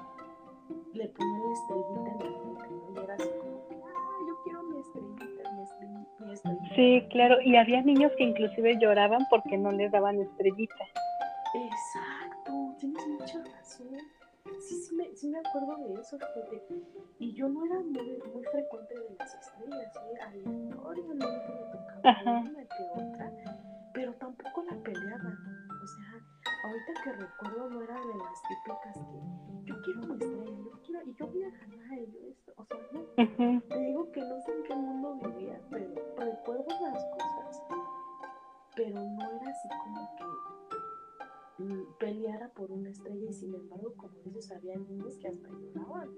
le 0.93 1.09
ponían 1.09 1.43
la 1.43 1.53
estrellita 1.53 2.11
en 2.11 2.19
la 2.19 2.41
frente, 2.41 2.69
¿no? 2.71 2.93
Y 2.93 3.05
era 3.05 3.15
así 3.15 3.29
como 3.41 3.67
que, 3.69 3.75
ah, 3.75 4.19
yo 4.29 4.43
quiero 4.45 4.63
mi 4.65 4.81
estrellita, 4.81 5.51
mi 5.53 5.63
estrellita, 5.63 6.25
mi 6.25 6.33
estrellita. 6.33 6.75
Sí, 6.77 7.09
claro, 7.11 7.41
y 7.41 7.57
había 7.57 7.83
niños 7.83 8.13
que 8.19 8.25
inclusive 8.25 8.79
lloraban 8.79 9.23
porque 9.31 9.57
no 9.57 9.73
les 9.73 9.91
daban 9.93 10.21
estrellita. 10.21 10.85
Exacto, 11.55 12.53
tienes 12.79 13.07
mucha 13.09 13.43
razón. 13.43 13.97
Sí, 14.61 14.75
sí 14.83 14.95
me, 14.95 15.17
sí 15.17 15.29
me 15.29 15.39
acuerdo 15.39 15.77
de 15.89 16.01
eso, 16.01 16.19
fíjate. 16.19 16.63
Y 17.19 17.33
yo 17.33 17.49
no 17.49 17.65
era 17.65 17.77
muy, 17.77 18.19
muy 18.35 18.45
frecuente 18.45 18.95
de 18.95 19.17
las 19.19 19.35
estrellas, 19.35 19.97
¿eh? 19.97 20.19
aleatoriamente 20.21 21.27
me 21.27 21.73
tocaba 21.73 22.41
una 22.41 22.61
que 22.61 22.91
otra, 22.93 23.33
pero 23.95 24.13
tampoco 24.15 24.65
la 24.65 24.75
sea, 24.75 25.64
ahorita 26.65 26.93
que 27.03 27.13
recuerdo 27.13 27.69
no 27.69 27.83
era 27.83 27.95
de 27.95 28.15
las 28.15 28.43
típicas 28.43 28.95
que 28.95 29.65
yo 29.67 29.83
quiero 29.83 30.01
una 30.03 30.15
estrella, 30.15 30.57
yo 30.65 30.83
quiero, 30.83 31.03
y 31.05 31.15
yo 31.15 31.27
voy 31.27 31.43
a 31.43 31.51
ganar, 31.51 31.99
y 31.99 32.07
yo 32.11 32.19
esto, 32.29 32.53
o 32.57 32.65
sea, 32.65 32.79
no, 32.93 33.61
te 33.69 33.79
digo 33.79 34.13
que 34.13 34.21
no 34.21 34.41
sé 34.41 34.53
en 34.53 34.63
qué 34.63 34.75
mundo 34.75 35.15
vivía, 35.17 35.61
pero 35.71 35.95
recuerdo 36.17 36.67
las 36.81 37.05
cosas, 37.05 37.63
pero 38.77 38.99
no 38.99 39.31
era 39.33 39.51
así 39.51 39.69
como 39.85 40.17
que 40.17 41.65
mm, 41.65 41.99
peleara 41.99 42.49
por 42.49 42.71
una 42.71 42.89
estrella 42.89 43.29
y 43.29 43.33
sin 43.33 43.55
embargo, 43.55 43.93
como 43.97 44.15
dices, 44.25 44.51
había 44.53 44.77
niños 44.77 45.19
que 45.19 45.29
hasta 45.29 45.49
lloraban, 45.51 46.09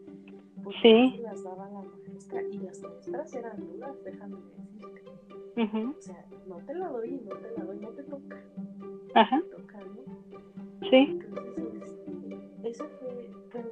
porque 0.63 0.79
sí. 0.81 1.19
las 1.23 1.43
daba 1.43 1.69
la 1.71 1.83
maestra 1.83 2.43
y 2.43 2.59
las 2.59 2.81
maestras 2.83 3.35
eran 3.35 3.67
duras, 3.67 4.03
déjame 4.05 4.37
decirte. 4.37 5.03
O 5.59 6.01
sea, 6.01 6.25
no 6.47 6.57
te 6.59 6.75
la 6.75 6.89
doy, 6.89 7.21
no 7.25 7.37
te 7.37 7.51
la 7.51 7.65
doy, 7.65 7.79
no 7.79 7.89
te 7.89 8.03
toca. 8.05 8.37
Ajá. 9.15 9.41
Sí. 10.91 11.19
Entonces, 11.21 11.65
esa 12.65 12.85
fue, 13.01 13.31
bueno, 13.53 13.69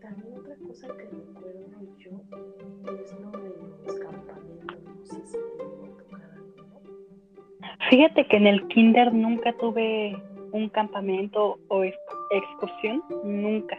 también 0.00 0.38
otra 0.38 0.56
cosa 0.66 0.88
que 0.96 1.04
recuerdo 1.04 1.80
yo 1.98 2.10
es 2.92 3.20
lo 3.20 3.30
de 3.30 3.54
los 3.86 3.96
campamentos, 3.96 4.82
no 4.84 5.04
sé 5.04 5.26
si 5.26 5.38
me 5.38 5.88
tocar 6.02 6.30
Fíjate 7.90 8.26
que 8.26 8.36
en 8.36 8.46
el 8.46 8.66
kinder 8.68 9.12
nunca 9.12 9.52
tuve 9.58 10.16
un 10.52 10.68
campamento 10.70 11.58
o 11.68 11.84
excursión, 11.84 13.02
nunca. 13.24 13.78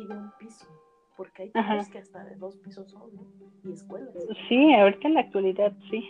y 0.00 0.06
de 0.06 0.14
un 0.14 0.30
piso, 0.38 0.66
porque 1.16 1.42
hay 1.42 1.50
que 1.90 1.98
hasta 1.98 2.24
de 2.24 2.36
dos 2.36 2.56
pisos 2.56 2.90
son, 2.90 3.14
¿no? 3.14 3.26
Y 3.64 3.72
escuelas. 3.72 4.14
Sí, 4.48 4.74
ahorita 4.74 5.08
en 5.08 5.14
la 5.14 5.20
actualidad 5.20 5.72
sí. 5.90 6.02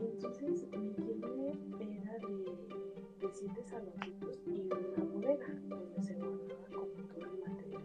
entonces 0.00 0.68
mi 0.72 1.96
era 1.98 2.18
de, 2.18 3.26
de 3.26 3.30
siete 3.30 3.62
saloncitos 3.64 4.40
y 4.46 4.60
una 4.60 5.04
bodega 5.12 5.46
donde 5.68 6.02
se 6.02 6.14
guardaba 6.14 6.68
como 6.74 6.86
todo 7.08 7.24
el 7.26 7.38
material, 7.40 7.82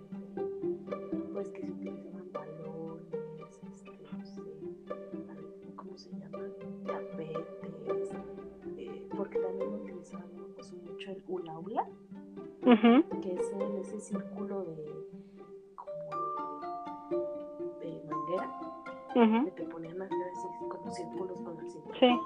pues 1.34 1.50
que 1.50 1.66
se 1.66 1.72
utilizaban 1.72 2.32
balones, 2.32 3.62
este, 3.74 3.92
no 4.12 4.26
sé, 4.26 4.42
¿cómo 5.76 5.98
se 5.98 6.12
llama? 6.12 6.40
tapetes, 6.86 8.12
eh, 8.78 9.08
porque 9.16 9.40
también 9.40 9.74
utilizábamos 9.74 10.74
mucho 10.74 11.12
el 11.12 11.24
hula 11.28 11.60
hula, 11.60 11.88
en 12.68 13.17
ese 13.98 14.14
círculo 14.14 14.64
de 14.64 14.76
como 15.76 16.10
de, 17.10 17.88
de 17.88 18.04
manguera, 18.06 18.48
que 19.46 19.52
te 19.52 19.64
ponían 19.66 20.02
a 20.02 20.06
hacer 20.06 20.18
así 20.34 20.48
como 20.70 20.92
círculos 20.92 21.42
con 21.42 21.58
la 21.58 21.64
cintura. 21.66 22.00
Sí. 22.00 22.20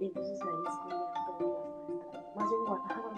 Y 0.00 0.06
entonces 0.06 0.40
ahí 0.42 0.64
escondían 0.68 1.12
todas 1.38 1.64
las 1.64 1.88
maestras, 1.88 2.24
más 2.34 2.50
bien 2.50 2.64
guardaban 2.66 3.15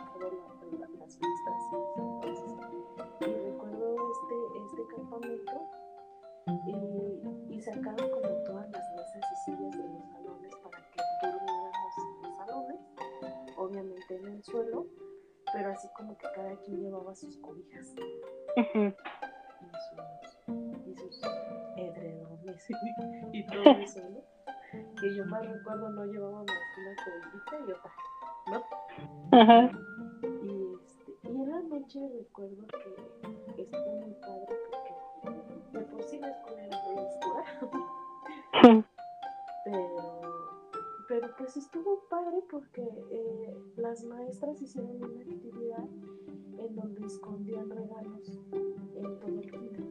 pero 16.20 16.28
así 16.28 16.34
como 16.34 16.34
que 16.34 16.34
cada 16.34 16.56
quien 16.62 16.80
llevaba 16.80 17.14
sus 17.14 17.36
cobijas 17.38 17.94
y, 18.56 18.62
sus, 19.86 20.48
y 20.86 20.94
sus 20.96 21.20
edredones 21.76 22.66
y 23.32 23.46
todo 23.46 23.62
eso, 23.80 24.00
¿no? 24.10 24.22
Que 25.00 25.14
yo 25.16 25.24
más 25.26 25.46
recuerdo 25.46 25.88
no 25.90 26.04
llevábamos 26.04 26.50
una 26.50 26.94
cobijita 27.04 27.58
y 27.66 27.72
otra. 27.72 27.92
¿no? 28.50 29.38
Ajá. 29.38 29.70
Y, 30.42 30.74
este, 30.74 31.12
y 31.22 31.28
en 31.28 31.50
la 31.50 31.60
noche 31.62 32.00
recuerdo 32.18 32.66
que 32.66 33.27
pues 41.48 41.64
estuvo 41.64 42.04
padre 42.10 42.42
porque 42.50 42.82
eh, 43.10 43.58
las 43.78 44.04
maestras 44.04 44.60
hicieron 44.60 45.02
una 45.02 45.22
actividad 45.22 45.88
en 46.58 46.76
donde 46.76 47.06
escondían 47.06 47.70
regalos 47.70 48.38
en 48.94 49.18
todo 49.18 49.40
el 49.40 49.50
kinder. 49.50 49.82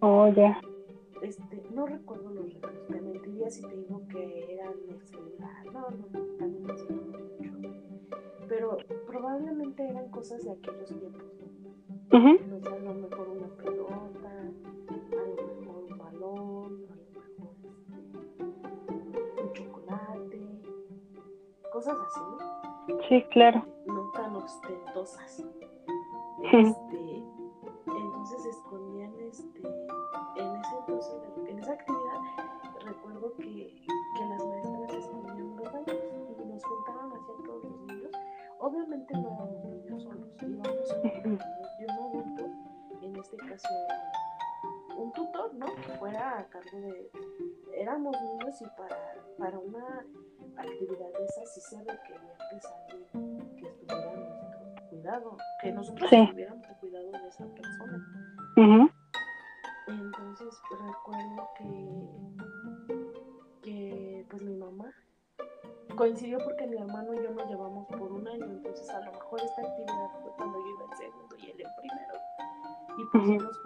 Oh, 0.00 0.28
ya. 0.28 0.60
Este, 1.22 1.62
no 1.74 1.86
recuerdo 1.86 2.28
los 2.28 2.52
regalos, 2.52 2.86
te 2.88 3.00
mentiría 3.00 3.48
si 3.48 3.62
te 3.62 3.74
digo 3.74 4.02
que 4.10 4.52
eran 4.52 4.74
el 4.90 5.00
celular, 5.06 5.64
no, 5.72 5.80
no, 5.92 5.96
no, 6.12 6.36
también 6.36 6.62
me 6.62 6.72
enseñaron 6.72 7.30
mucho. 7.38 7.70
Pero 8.46 8.76
probablemente 9.06 9.88
eran 9.88 10.10
cosas 10.10 10.44
de 10.44 10.50
aquellos 10.50 10.88
tiempos, 10.88 11.24
¿no? 12.10 12.18
Ujú. 12.18 12.38
O 12.54 12.60
sea, 12.60 12.74
a 12.74 12.78
lo 12.80 12.94
mejor 12.96 13.29
cosas 21.90 22.06
así, 22.06 22.20
¿no? 22.88 23.02
Sí, 23.08 23.24
claro. 23.30 23.64
No 23.86 24.10
tan 24.12 24.36
ostentosas. 24.36 25.44
Este, 26.52 27.24
entonces 27.86 28.46
escondían 28.46 29.14
este, 29.20 29.60
en 30.36 30.56
ese 30.56 30.76
entonces, 30.78 31.14
en 31.48 31.58
esa 31.58 31.72
actividad, 31.72 32.20
recuerdo 32.84 33.32
que, 33.36 33.42
que 33.44 34.24
las 34.28 34.46
maestras 34.46 34.94
escondían 34.94 35.56
regalos 35.58 35.96
y 36.38 36.44
nos 36.46 36.64
juntaron 36.64 37.12
hacia 37.12 37.34
todos 37.44 37.64
los 37.64 37.80
niños. 37.82 38.12
Obviamente 38.58 39.14
no 39.14 39.28
éramos 39.28 39.64
niños 39.64 40.02
solos, 40.02 40.28
íbamos 40.42 40.78
de 41.78 41.84
un 41.84 41.90
adulto, 41.90 42.44
en 43.02 43.16
este 43.16 43.36
caso 43.36 43.68
era 43.68 44.96
un 44.96 45.12
tutor, 45.12 45.54
¿no? 45.54 45.66
Que 45.66 45.92
fuera 45.98 46.38
a 46.38 46.46
cargo 46.46 46.80
de. 46.80 47.10
Éramos 47.74 48.16
niños 48.22 48.60
y 48.60 48.66
para, 48.76 48.96
para 49.38 49.58
una 49.58 50.04
actividad 50.62 51.12
de 51.18 51.24
esas 51.24 51.54
sí 51.54 51.60
se 51.60 51.78
requería 51.78 52.34
pues 52.50 52.64
alguien 52.90 53.56
que 53.56 53.66
estuviera 53.68 54.12
a 54.12 54.16
nuestro 54.16 54.88
cuidado, 54.90 55.36
que 55.62 55.72
nosotros 55.72 56.10
Sí. 56.10 56.16
estuviéramos 56.16 56.66
al 56.66 56.76
cuidado 56.78 57.10
de 57.12 57.28
esa 57.28 57.46
persona. 57.46 58.06
Entonces 59.88 60.54
recuerdo 60.70 61.48
que, 61.58 61.66
que 63.62 64.26
pues 64.30 64.42
mi 64.42 64.54
mamá 64.56 64.92
coincidió 65.96 66.38
porque 66.38 66.66
mi 66.66 66.76
hermano 66.78 67.12
y 67.14 67.22
yo 67.22 67.30
nos 67.32 67.46
llevamos 67.48 67.86
por 67.88 68.12
un 68.12 68.26
año, 68.28 68.44
entonces 68.44 68.88
a 68.90 69.00
lo 69.04 69.12
mejor 69.12 69.40
esta 69.42 69.62
actividad 69.62 70.10
fue 70.22 70.30
cuando 70.36 70.58
yo 70.58 70.66
iba 70.70 70.84
en 70.84 70.96
segundo 70.96 71.36
y 71.38 71.50
él 71.50 71.60
en 71.60 71.74
primero. 71.76 72.14
Y 72.98 73.04
pues 73.12 73.24
Ujú. 73.24 73.34
nos 73.34 73.58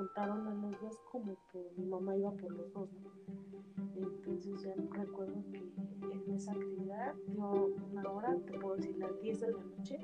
esa 6.44 6.52
actividad 6.52 7.14
dio 7.26 7.70
una 7.90 8.10
hora, 8.12 8.36
te 8.44 8.58
puedo 8.60 8.76
decir 8.76 8.98
las 8.98 9.18
10 9.18 9.40
de 9.40 9.50
la 9.50 9.58
noche, 9.62 9.98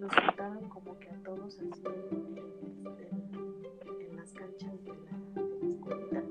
nos 0.00 0.12
juntaron 0.12 0.68
como 0.68 0.98
que 0.98 1.08
a 1.08 1.22
todos 1.22 1.56
así 1.60 1.82
en, 1.86 2.36
en- 2.36 4.00
en 4.00 4.16
las 4.16 4.32
canchas 4.32 4.84
de 4.84 4.92
la, 4.92 5.40
de 5.40 5.58
la 5.60 5.68
escuelita 5.68 6.22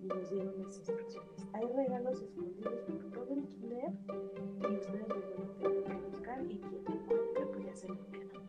y 0.00 0.06
nos 0.06 0.30
dieron 0.30 0.54
las 0.62 0.76
instrucciones. 0.78 1.48
Hay 1.52 1.66
regalos 1.66 2.22
escondidos 2.22 2.74
por 2.82 3.10
todo 3.10 3.34
el 3.34 3.44
kinder 3.48 3.90
y 4.70 4.74
ustedes 4.76 5.08
los 5.08 5.18
van 5.18 5.48
a 5.50 5.58
tener 5.58 5.84
que 5.84 5.94
buscar 6.12 6.44
y 6.44 6.58
quien 6.60 6.84
lo 6.84 6.92
encuentre 6.92 7.46
pues 7.46 7.64
ya 7.66 7.74
se 7.74 7.88
lo 7.88 7.96
queda. 8.12 8.40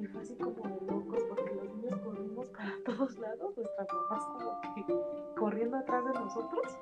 Y 0.00 0.06
fue 0.06 0.20
así 0.22 0.34
como 0.36 0.62
de 0.66 0.80
locos 0.86 1.22
porque 1.28 1.54
los 1.56 1.76
niños 1.76 2.00
corrimos 2.00 2.48
para 2.48 2.72
todos 2.86 3.18
lados, 3.18 3.54
nuestras 3.54 3.88
mamás 3.92 4.24
como 4.26 4.60
que 4.62 5.34
corriendo 5.38 5.76
atrás 5.76 6.04
de 6.06 6.12
nosotros 6.14 6.78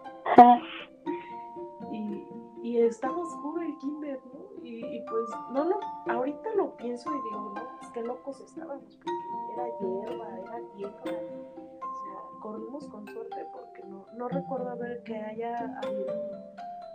estaba 2.95 3.19
oscuro 3.19 3.61
el 3.61 3.77
kinder, 3.79 4.21
¿no? 4.33 4.63
Y, 4.63 4.85
y 4.85 5.01
pues 5.03 5.29
no 5.51 5.65
lo, 5.65 5.81
ahorita 6.07 6.55
lo 6.55 6.77
pienso 6.77 7.11
y 7.11 7.23
digo, 7.23 7.53
no, 7.55 7.77
pues 7.79 7.91
qué 7.93 8.03
locos 8.03 8.41
estábamos, 8.41 8.97
porque 8.97 9.11
era 9.53 9.67
hierba, 9.81 10.39
era 10.39 10.61
tierra, 10.77 11.03
o 11.03 11.95
sea, 12.03 12.41
corrimos 12.41 12.87
con 12.89 13.07
suerte 13.07 13.47
porque 13.53 13.83
no, 13.85 14.07
no 14.15 14.29
recuerdo 14.29 14.71
haber 14.71 15.03
que 15.03 15.17
haya 15.17 15.79
habido 15.83 16.15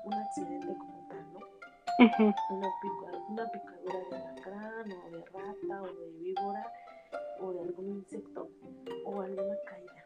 un 0.05 0.13
accidente 0.13 0.77
como 0.77 1.07
tal, 1.09 1.33
¿no? 1.33 1.39
Una 3.29 3.51
picadura 3.51 3.99
de 4.09 4.15
alacrán 4.15 4.91
o 4.91 5.11
de 5.11 5.25
rata 5.25 5.81
o 5.81 5.87
de 5.87 6.11
víbora 6.21 6.73
o 7.41 7.51
de 7.51 7.59
algún 7.59 7.89
insecto 7.89 8.49
o 9.05 9.21
alguna 9.21 9.55
caída. 9.65 10.05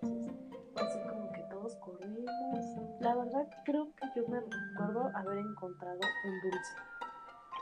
Entonces, 0.00 0.43
así 0.76 0.98
como 1.08 1.30
que 1.32 1.40
todos 1.50 1.76
corrimos. 1.76 2.30
La 3.00 3.14
verdad 3.14 3.48
creo 3.64 3.88
que 3.94 4.06
yo 4.16 4.26
me 4.28 4.40
recuerdo 4.40 5.10
haber 5.14 5.38
encontrado 5.38 6.00
un 6.24 6.40
dulce 6.50 6.74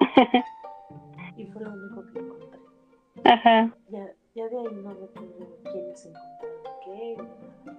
y 1.37 1.47
fue 1.47 1.63
lo 1.63 1.73
único 1.73 2.07
que 2.13 2.19
encontré. 2.19 2.61
Ajá. 3.25 3.77
Ya, 3.89 4.13
ya 4.35 4.49
de 4.49 4.59
ahí 4.59 4.75
no 4.83 4.95
recuerdo 4.95 5.59
quiénes 5.65 6.07
encontraron 6.07 6.63
qué, 6.85 7.17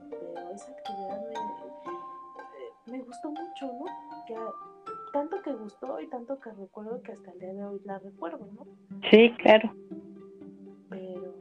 pero 0.10 0.50
esa 0.50 0.72
actividad 0.72 1.22
me, 1.28 1.34
eh, 1.34 2.74
me 2.88 3.00
gustó 3.02 3.30
mucho, 3.32 3.68
¿no? 3.68 3.86
Que, 4.28 4.36
tanto 5.12 5.42
que 5.42 5.54
gustó 5.54 6.00
y 6.00 6.08
tanto 6.08 6.40
que 6.40 6.52
recuerdo 6.52 7.02
que 7.02 7.12
hasta 7.12 7.32
el 7.32 7.40
día 7.40 7.54
de 7.54 7.64
hoy 7.66 7.82
la 7.86 8.00
recuerdo, 8.00 8.48
¿no? 8.54 8.66
Sí, 9.10 9.34
claro. 9.38 9.74
Pero, 10.90 11.36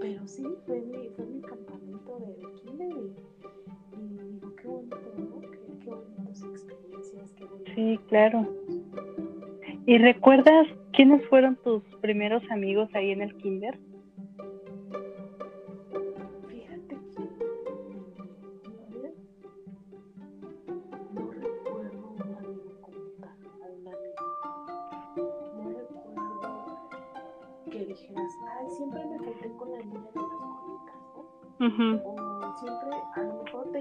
pero 0.00 0.26
sí, 0.26 0.46
fue 0.66 0.80
mi, 0.80 1.08
fue 1.10 1.26
mi 1.26 1.40
campamento 1.42 1.89
de, 2.18 2.34
de 2.34 2.52
kinder 2.62 2.92
y, 2.96 3.96
y 3.96 4.30
digo, 4.32 4.54
qué 4.56 4.68
bonito, 4.68 4.96
¿no? 5.18 5.40
Qué, 5.40 5.58
qué 5.84 5.90
bonitas 5.90 6.42
experiencias, 6.42 7.32
qué 7.36 7.44
bonitos 7.44 7.74
Sí, 7.74 7.98
claro. 8.08 8.46
¿Y 9.86 9.98
recuerdas 9.98 10.66
quiénes 10.92 11.24
fueron 11.28 11.56
tus 11.56 11.82
primeros 12.00 12.42
amigos 12.50 12.88
ahí 12.94 13.10
en 13.10 13.22
el 13.22 13.34
kinder? 13.36 13.78
Ujú. 31.60 32.00
O 32.04 32.56
siempre, 32.58 32.90
a 33.14 33.22
lo 33.22 33.42
mejor 33.44 33.66
te 33.70 33.78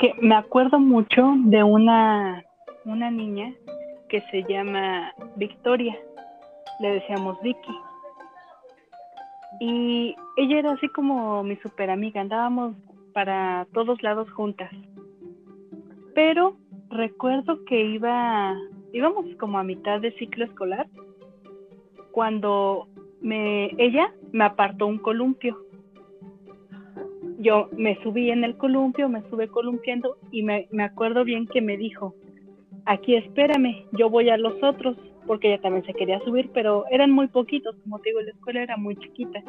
que 0.00 0.14
me 0.20 0.34
acuerdo 0.34 0.78
mucho 0.80 1.34
de 1.44 1.62
una, 1.62 2.42
una 2.86 3.10
niña 3.10 3.52
que 4.08 4.22
se 4.22 4.42
llama 4.44 5.12
Victoria. 5.36 5.96
Le 6.80 6.94
decíamos 6.94 7.38
Vicky. 7.42 7.76
Y 9.60 10.16
ella 10.38 10.58
era 10.58 10.72
así 10.72 10.88
como 10.88 11.42
mi 11.42 11.56
super 11.56 11.90
amiga. 11.90 12.22
Andábamos 12.22 12.76
para 13.12 13.66
todos 13.74 14.02
lados 14.02 14.30
juntas. 14.30 14.70
Pero 16.14 16.56
recuerdo 16.88 17.62
que 17.66 17.84
iba, 17.84 18.56
íbamos 18.94 19.26
como 19.38 19.58
a 19.58 19.64
mitad 19.64 20.00
de 20.00 20.12
ciclo 20.12 20.46
escolar 20.46 20.86
cuando 22.10 22.88
me, 23.20 23.66
ella 23.76 24.14
me 24.32 24.44
apartó 24.44 24.86
un 24.86 24.98
columpio. 24.98 25.58
Yo 27.42 27.70
me 27.72 27.96
subí 28.02 28.30
en 28.30 28.44
el 28.44 28.56
columpio, 28.58 29.08
me 29.08 29.20
estuve 29.20 29.48
columpiando 29.48 30.18
y 30.30 30.42
me, 30.42 30.68
me 30.70 30.84
acuerdo 30.84 31.24
bien 31.24 31.46
que 31.46 31.62
me 31.62 31.78
dijo, 31.78 32.14
aquí 32.84 33.16
espérame, 33.16 33.86
yo 33.92 34.10
voy 34.10 34.28
a 34.28 34.36
los 34.36 34.62
otros, 34.62 34.96
porque 35.26 35.48
ella 35.48 35.62
también 35.62 35.84
se 35.86 35.94
quería 35.94 36.20
subir, 36.20 36.50
pero 36.52 36.84
eran 36.90 37.10
muy 37.10 37.28
poquitos, 37.28 37.74
como 37.82 37.98
te 38.00 38.10
digo, 38.10 38.20
la 38.20 38.32
escuela 38.32 38.62
era 38.62 38.76
muy 38.76 38.94
chiquita 38.96 39.42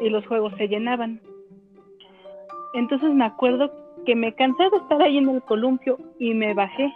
y 0.00 0.10
los 0.10 0.24
juegos 0.26 0.52
se 0.58 0.68
llenaban. 0.68 1.20
Entonces 2.74 3.12
me 3.12 3.24
acuerdo 3.24 3.72
que 4.06 4.14
me 4.14 4.34
cansé 4.34 4.62
de 4.70 4.76
estar 4.76 5.02
ahí 5.02 5.18
en 5.18 5.28
el 5.28 5.42
columpio 5.42 5.98
y 6.18 6.34
me 6.34 6.54
bajé. 6.54 6.92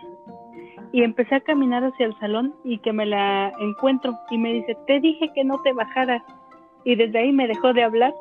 y 0.92 1.02
empecé 1.02 1.36
a 1.36 1.40
caminar 1.40 1.82
hacia 1.82 2.06
el 2.06 2.14
salón 2.18 2.54
y 2.64 2.78
que 2.78 2.92
me 2.92 3.06
la 3.06 3.50
encuentro 3.58 4.12
y 4.30 4.36
me 4.36 4.52
dice, 4.52 4.76
te 4.86 5.00
dije 5.00 5.30
que 5.34 5.42
no 5.42 5.60
te 5.62 5.72
bajaras. 5.72 6.22
Y 6.84 6.96
desde 6.96 7.18
ahí 7.18 7.32
me 7.32 7.48
dejó 7.48 7.72
de 7.72 7.82
hablar. 7.82 8.12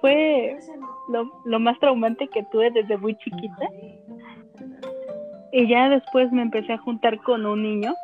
Fue 0.00 0.58
lo, 1.44 1.58
más 1.60 1.78
traumante 1.78 2.28
que 2.28 2.44
tuve 2.44 2.70
desde 2.70 2.96
muy 2.96 3.16
chiquita. 3.16 3.68
Y 5.52 5.68
ya 5.68 5.88
después 5.88 6.30
me 6.32 6.42
empecé 6.42 6.74
a 6.74 6.78
juntar 6.78 7.18
con 7.22 7.46
un 7.46 7.62
niño 7.62 7.94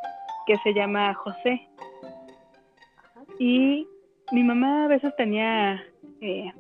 que 0.47 0.57
se 0.59 0.73
llama 0.73 1.13
José. 1.15 1.69
Y 3.39 3.87
mi 4.31 4.45
mamá 4.45 4.85
a 4.85 4.89
veces 4.89 5.15
tenía 5.17 5.83
eh, 6.21 6.53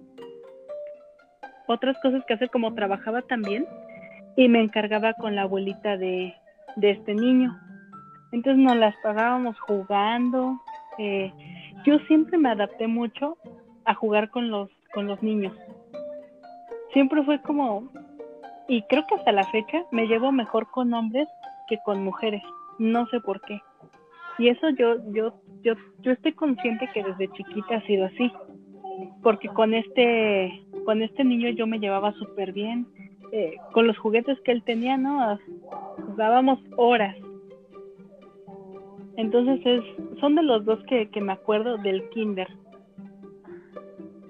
otras 1.66 1.97
cosas 2.03 2.25
que 2.27 2.35
hacer, 2.35 2.51
como 2.51 2.75
trabajaba 2.75 3.23
también, 3.23 3.66
y 4.37 4.49
me 4.49 4.61
encargaba 4.61 5.14
con 5.14 5.37
la 5.37 5.42
abuelita 5.42 5.97
de, 5.97 6.35
de 6.77 6.90
este 6.90 7.14
niño. 7.14 7.59
Entonces 8.33 8.62
nos 8.62 8.77
las 8.77 8.97
pagábamos 9.03 9.59
jugando. 9.61 10.59
Eh, 10.99 11.33
yo 11.85 11.99
siempre 12.01 12.38
me 12.38 12.51
adapté 12.51 12.87
mucho 12.87 13.37
a 13.85 13.95
jugar 13.95 14.31
con 14.31 14.51
los, 14.51 14.71
con 14.92 15.07
los 15.07 15.22
niños. 15.22 15.55
Siempre 16.92 17.22
fue 17.24 17.40
como, 17.42 17.88
y 18.68 18.83
creo 18.83 19.07
que 19.07 19.14
hasta 19.14 19.33
la 19.33 19.46
fecha 19.50 19.85
me 19.90 20.07
llevo 20.07 20.31
mejor 20.33 20.70
con 20.70 20.92
hombres 20.92 21.28
que 21.68 21.78
con 21.85 22.05
mujeres. 22.05 22.42
No 22.78 23.07
sé 23.07 23.20
por 23.20 23.40
qué. 23.42 23.61
Y 24.38 24.48
eso 24.48 24.70
yo, 24.70 24.96
yo, 25.12 25.35
yo, 25.62 25.74
yo 26.00 26.12
estoy 26.12 26.33
consciente 26.33 26.88
que 26.92 27.02
desde 27.02 27.33
chiquita 27.33 27.76
ha 27.76 27.87
sido 27.87 28.07
así. 28.07 28.31
Porque 29.22 29.48
con 29.48 29.74
este, 29.74 30.64
con 30.85 31.02
este 31.02 31.24
niño 31.24 31.50
yo 31.50 31.66
me 31.66 31.78
llevaba 31.78 32.12
súper 32.12 32.52
bien. 32.52 32.87
Eh, 33.33 33.57
con 33.72 33.87
los 33.87 33.96
juguetes 33.96 34.38
que 34.42 34.52
él 34.52 34.62
tenía, 34.62 34.98
¿no? 34.98 35.38
Jugábamos 36.07 36.59
horas. 36.76 37.16
Entonces 39.16 39.61
es, 39.64 39.83
son 40.20 40.35
de 40.35 40.42
los 40.42 40.64
dos 40.64 40.83
que, 40.85 41.09
que 41.09 41.20
me 41.20 41.33
acuerdo 41.33 41.78
del 41.78 42.09
kinder. 42.11 42.48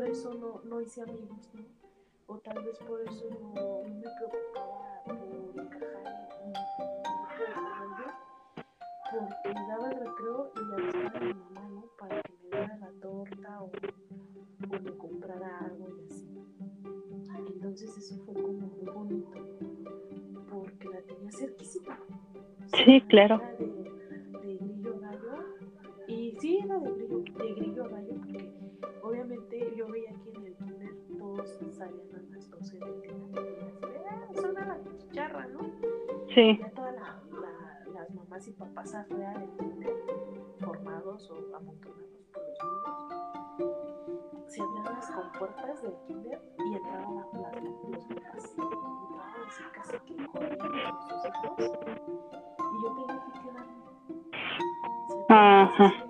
por 0.00 0.08
eso 0.08 0.32
no, 0.32 0.62
no 0.64 0.80
hice 0.80 1.02
amigos, 1.02 1.50
¿no? 1.52 1.60
O 2.26 2.38
tal 2.38 2.64
vez 2.64 2.78
por 2.78 3.02
eso 3.02 3.28
no, 3.38 3.52
no 3.52 3.94
me 3.96 4.08
preocupaba 4.16 5.02
por 5.04 5.60
encajar 5.60 6.30
en 6.40 6.46
un 6.46 6.52
grupo 6.54 7.02
porque 9.10 9.60
me 9.60 9.68
daba 9.68 9.90
el 9.90 10.00
recreo 10.00 10.52
y 10.56 10.70
ya 10.70 10.76
buscaba 10.86 11.18
a 11.18 11.20
mi 11.20 11.34
mamá, 11.34 11.68
¿no? 11.68 11.84
Para 11.98 12.22
que 12.22 12.32
me 12.32 12.48
diera 12.48 12.76
la 12.78 12.90
torta 13.02 13.62
o, 13.62 13.66
o 13.66 14.80
me 14.80 14.96
comprara 14.96 15.58
algo 15.58 15.86
y 15.90 16.06
así. 16.06 16.28
Entonces 17.46 17.98
eso 17.98 18.16
fue 18.24 18.32
como 18.32 18.52
muy 18.52 18.86
bonito 18.86 19.38
porque 20.48 20.88
la 20.88 21.02
tenía 21.02 21.30
cerquísima. 21.30 21.98
Sí, 22.72 23.02
claro. 23.02 23.42
sí 26.40 26.58
era 26.64 26.78
de 26.78 26.90
grillo, 26.90 27.22
de 27.34 27.54
grillo 27.54 27.84
gallo, 27.90 28.19
suena 34.34 34.64
la 34.66 34.78
chicharra, 34.98 35.46
¿no? 35.48 35.60
Sí. 36.34 36.58
Ya 36.58 36.70
todas 36.70 36.94
la, 36.94 37.20
las 37.92 38.14
mamás 38.14 38.46
y 38.48 38.52
papás 38.52 38.94
afuera 38.94 39.32
del 39.38 39.50
kinder, 39.56 39.94
formados 40.60 41.30
o 41.30 41.56
amontonados 41.56 42.24
por 42.32 42.42
los 42.42 42.58
niños, 42.64 43.80
se 44.46 44.62
abrían 44.62 44.84
las 44.84 45.10
compuertas 45.10 45.82
del 45.82 45.94
kinder 46.06 46.40
y 46.58 46.74
entraban 46.76 47.16
la, 47.16 47.26
la, 47.40 47.60
los 47.60 48.04
papás. 48.06 48.54
Entraban 48.56 49.42
así 49.46 49.62
casi 49.72 49.98
que 50.00 50.26
corriendo 50.28 50.64
con 50.68 51.02
sus 51.08 51.24
hijos 51.26 51.56
y 52.58 52.82
yo 52.82 52.88
tenía 52.94 53.18
que 53.24 53.32
quedarme. 53.40 53.80
Ajá. 55.28 56.09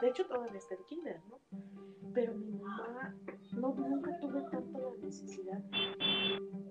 De 0.00 0.08
hecho, 0.08 0.24
todavía 0.26 0.58
está 0.58 0.74
el 0.74 0.84
kinder, 0.84 1.20
¿no? 1.28 1.40
Pero 2.14 2.34
mi 2.34 2.52
mamá, 2.52 3.14
no, 3.52 3.74
nunca 3.74 4.18
tuve 4.20 4.42
tanto 4.50 4.78
la 4.78 5.06
necesidad, 5.06 5.60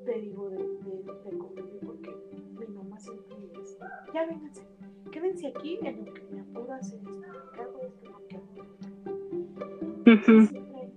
te 0.06 0.20
digo, 0.22 0.50
de, 0.50 0.58
de, 0.58 1.04
de 1.04 1.38
convivir, 1.38 1.80
porque 1.86 2.16
mi 2.58 2.68
mamá 2.68 2.98
siempre 3.00 3.38
es, 3.62 3.78
ya 4.14 4.26
vénganse, 4.26 4.66
quédense 5.12 5.48
aquí 5.48 5.80
en 5.82 6.06
lo 6.06 6.14
que 6.14 6.22
me 6.32 6.42
apuro 6.42 6.72
a 6.72 6.78
hacer 6.78 7.00
esto, 7.00 7.52
que 7.54 7.62
hago 7.62 7.80
esto, 7.82 8.10
lo 8.12 8.28
que 8.28 8.36
hago 8.38 8.48
siempre, 10.48 10.88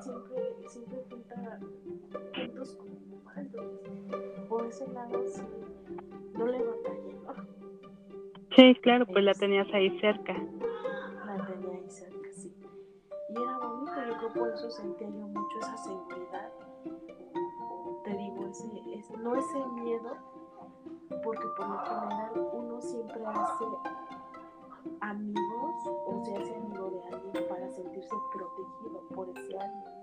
siempre, 0.00 0.68
siempre 0.68 1.04
junta 1.10 1.60
juntos 2.34 2.76
con 2.76 2.88
mi 2.90 3.16
mamá, 3.16 3.34
entonces 3.36 3.80
por 4.48 4.66
ese 4.66 4.86
lado 4.92 5.24
sí, 5.26 5.42
no 6.34 6.46
le 6.46 6.58
batallé, 6.62 7.14
¿no? 7.24 7.34
Sí, 8.54 8.74
claro, 8.82 9.06
pues 9.06 9.24
la 9.24 9.34
tenías 9.34 9.66
ahí 9.72 9.98
cerca. 10.00 10.34
Por 14.34 14.48
eso 14.50 14.70
sentía 14.70 15.08
yo 15.08 15.26
mucho 15.28 15.58
esa 15.60 15.76
seguridad, 15.76 16.52
te 18.04 18.10
digo, 18.16 18.46
ese, 18.48 18.94
ese, 18.94 19.16
no 19.18 19.34
ese 19.34 19.66
miedo, 19.74 20.16
porque 21.22 21.46
por 21.56 21.68
lo 21.68 21.78
general 21.78 22.50
uno 22.52 22.80
siempre 22.80 23.24
hace 23.26 23.64
amigos 25.00 25.74
o 26.06 26.24
se 26.24 26.36
hace 26.36 26.54
amigo 26.56 26.90
de 26.90 27.14
alguien 27.14 27.48
para 27.48 27.68
sentirse 27.70 28.14
protegido 28.32 29.08
por 29.14 29.28
ese 29.30 29.58
alguien. 29.58 30.02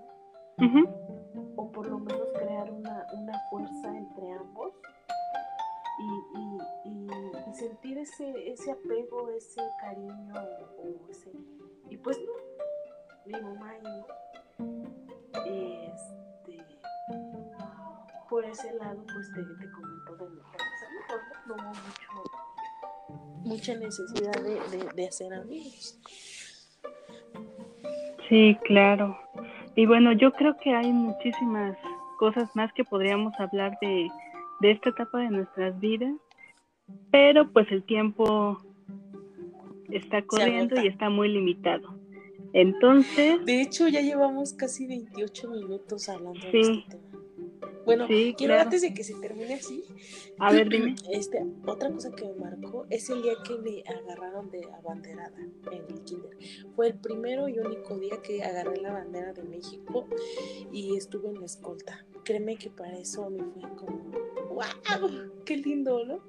O 1.56 1.72
por 1.72 1.86
lo 1.86 1.98
menos 1.98 2.28
crear 2.34 2.70
una, 2.70 3.06
una 3.14 3.38
fuerza 3.50 3.96
entre 3.96 4.32
ambos 4.32 4.74
y, 5.98 6.38
y, 6.38 7.08
y, 7.48 7.54
sentir 7.54 7.98
ese, 7.98 8.50
ese 8.50 8.72
apego, 8.72 9.30
ese 9.30 9.62
cariño 9.80 10.34
o, 10.78 11.10
ese... 11.10 11.32
Y 11.88 11.96
pues 11.96 12.18
no, 12.18 12.32
mi 13.26 13.40
mamá 13.40 13.72
y 15.46 15.86
este, 15.86 16.64
por 18.28 18.44
ese 18.44 18.72
lado 18.74 19.04
pues 19.12 19.32
te, 19.34 19.42
te 19.42 19.70
comento 19.72 20.16
de 20.16 20.30
mi 20.30 20.40
no 21.46 21.54
hubo 21.54 21.68
mucho 21.68 22.50
mucha 23.44 23.74
necesidad 23.76 24.32
de, 24.94 25.06
hacer 25.06 25.32
amigos. 25.34 25.98
Sí, 28.28 28.56
claro. 28.64 29.18
Y 29.74 29.86
bueno, 29.86 30.12
yo 30.12 30.32
creo 30.32 30.56
que 30.58 30.74
hay 30.74 30.92
muchísimas 30.92 31.76
cosas 32.18 32.54
más 32.54 32.72
que 32.74 32.84
podríamos 32.84 33.32
hablar 33.40 33.76
de, 33.80 34.08
esta 34.62 34.90
etapa 34.90 35.18
de 35.18 35.30
nuestras 35.30 35.78
vidas. 35.80 36.14
pero 37.10 37.50
pues 37.50 37.70
el 37.72 37.82
tiempo 37.84 38.58
está 39.90 40.22
corriendo 40.22 40.80
y 40.80 40.86
está 40.86 41.08
muy 41.08 41.28
limitado. 41.28 41.99
Entonces... 42.52 43.44
De 43.44 43.62
hecho, 43.62 43.88
ya 43.88 44.00
llevamos 44.00 44.52
casi 44.52 44.86
28 44.86 45.50
minutos 45.50 46.08
hablando 46.08 46.40
de 46.40 46.60
este 46.60 46.84
tema. 46.88 47.10
Bueno, 47.84 48.06
quiero 48.36 48.60
antes 48.60 48.82
de 48.82 48.94
que 48.94 49.02
se 49.02 49.14
termine 49.14 49.54
así. 49.54 49.84
A 50.38 50.52
ver, 50.52 50.68
dime. 50.70 50.94
Este, 51.10 51.44
otra 51.66 51.90
cosa 51.90 52.10
que 52.12 52.24
me 52.24 52.34
marcó 52.34 52.86
es 52.90 53.08
el 53.10 53.22
día 53.22 53.32
que 53.44 53.56
me 53.56 53.82
agarraron 53.86 54.50
de 54.50 54.64
abanderada 54.72 55.36
en 55.72 55.84
el 55.88 56.04
kinder. 56.04 56.36
Fue 56.76 56.88
el 56.88 56.94
primero 56.94 57.48
y 57.48 57.58
único 57.58 57.98
día 57.98 58.20
que 58.22 58.42
agarré 58.42 58.80
la 58.80 58.92
bandera 58.92 59.32
de 59.32 59.42
México 59.42 60.06
y 60.72 60.96
estuve 60.96 61.30
en 61.30 61.40
la 61.40 61.46
escolta. 61.46 62.04
Créeme 62.24 62.56
que 62.56 62.70
para 62.70 62.96
eso 62.96 63.28
me 63.30 63.42
fue 63.44 63.62
como, 63.76 63.98
¡wow! 64.50 65.32
¡Qué 65.44 65.56
lindo, 65.56 66.04
¿no? 66.04 66.20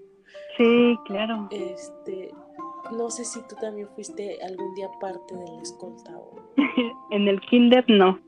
Sí, 0.57 0.97
claro. 1.05 1.49
Este, 1.51 2.31
no 2.91 3.09
sé 3.09 3.25
si 3.25 3.41
tú 3.47 3.55
también 3.55 3.87
fuiste 3.95 4.37
algún 4.43 4.73
día 4.75 4.89
parte 4.99 5.35
de 5.35 5.45
la 5.45 5.61
escolta 5.61 6.17
o... 6.17 6.35
en 7.11 7.27
el 7.27 7.39
kinder 7.41 7.85
no. 7.87 8.19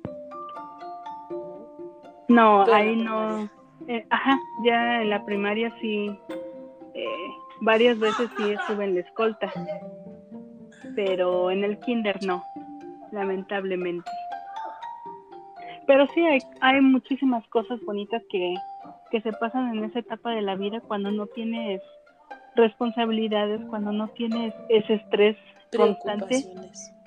No, 2.29 2.63
ahí 2.71 2.95
no. 2.95 3.49
Eh, 3.87 4.05
ajá, 4.09 4.39
ya 4.63 5.01
en 5.01 5.09
la 5.09 5.23
primaria 5.25 5.73
sí. 5.81 6.09
Eh, 6.93 7.27
varias 7.61 7.99
veces 7.99 8.29
sí 8.37 8.51
estuve 8.51 8.85
en 8.85 8.95
la 8.95 9.01
escolta. 9.01 9.51
Pero 10.95 11.51
en 11.51 11.63
el 11.63 11.79
kinder 11.79 12.23
no, 12.25 12.43
lamentablemente. 13.11 14.09
Pero 15.85 16.07
sí 16.13 16.21
hay, 16.21 16.39
hay 16.61 16.81
muchísimas 16.81 17.45
cosas 17.49 17.79
bonitas 17.85 18.23
que, 18.29 18.55
que 19.11 19.21
se 19.21 19.33
pasan 19.33 19.77
en 19.77 19.83
esa 19.83 19.99
etapa 19.99 20.31
de 20.31 20.41
la 20.41 20.55
vida 20.55 20.79
cuando 20.81 21.11
no 21.11 21.27
tienes 21.27 21.81
responsabilidades, 22.55 23.61
cuando 23.69 23.91
no 23.91 24.07
tienes 24.09 24.53
ese 24.69 24.95
estrés 24.95 25.37
constante. 25.75 26.43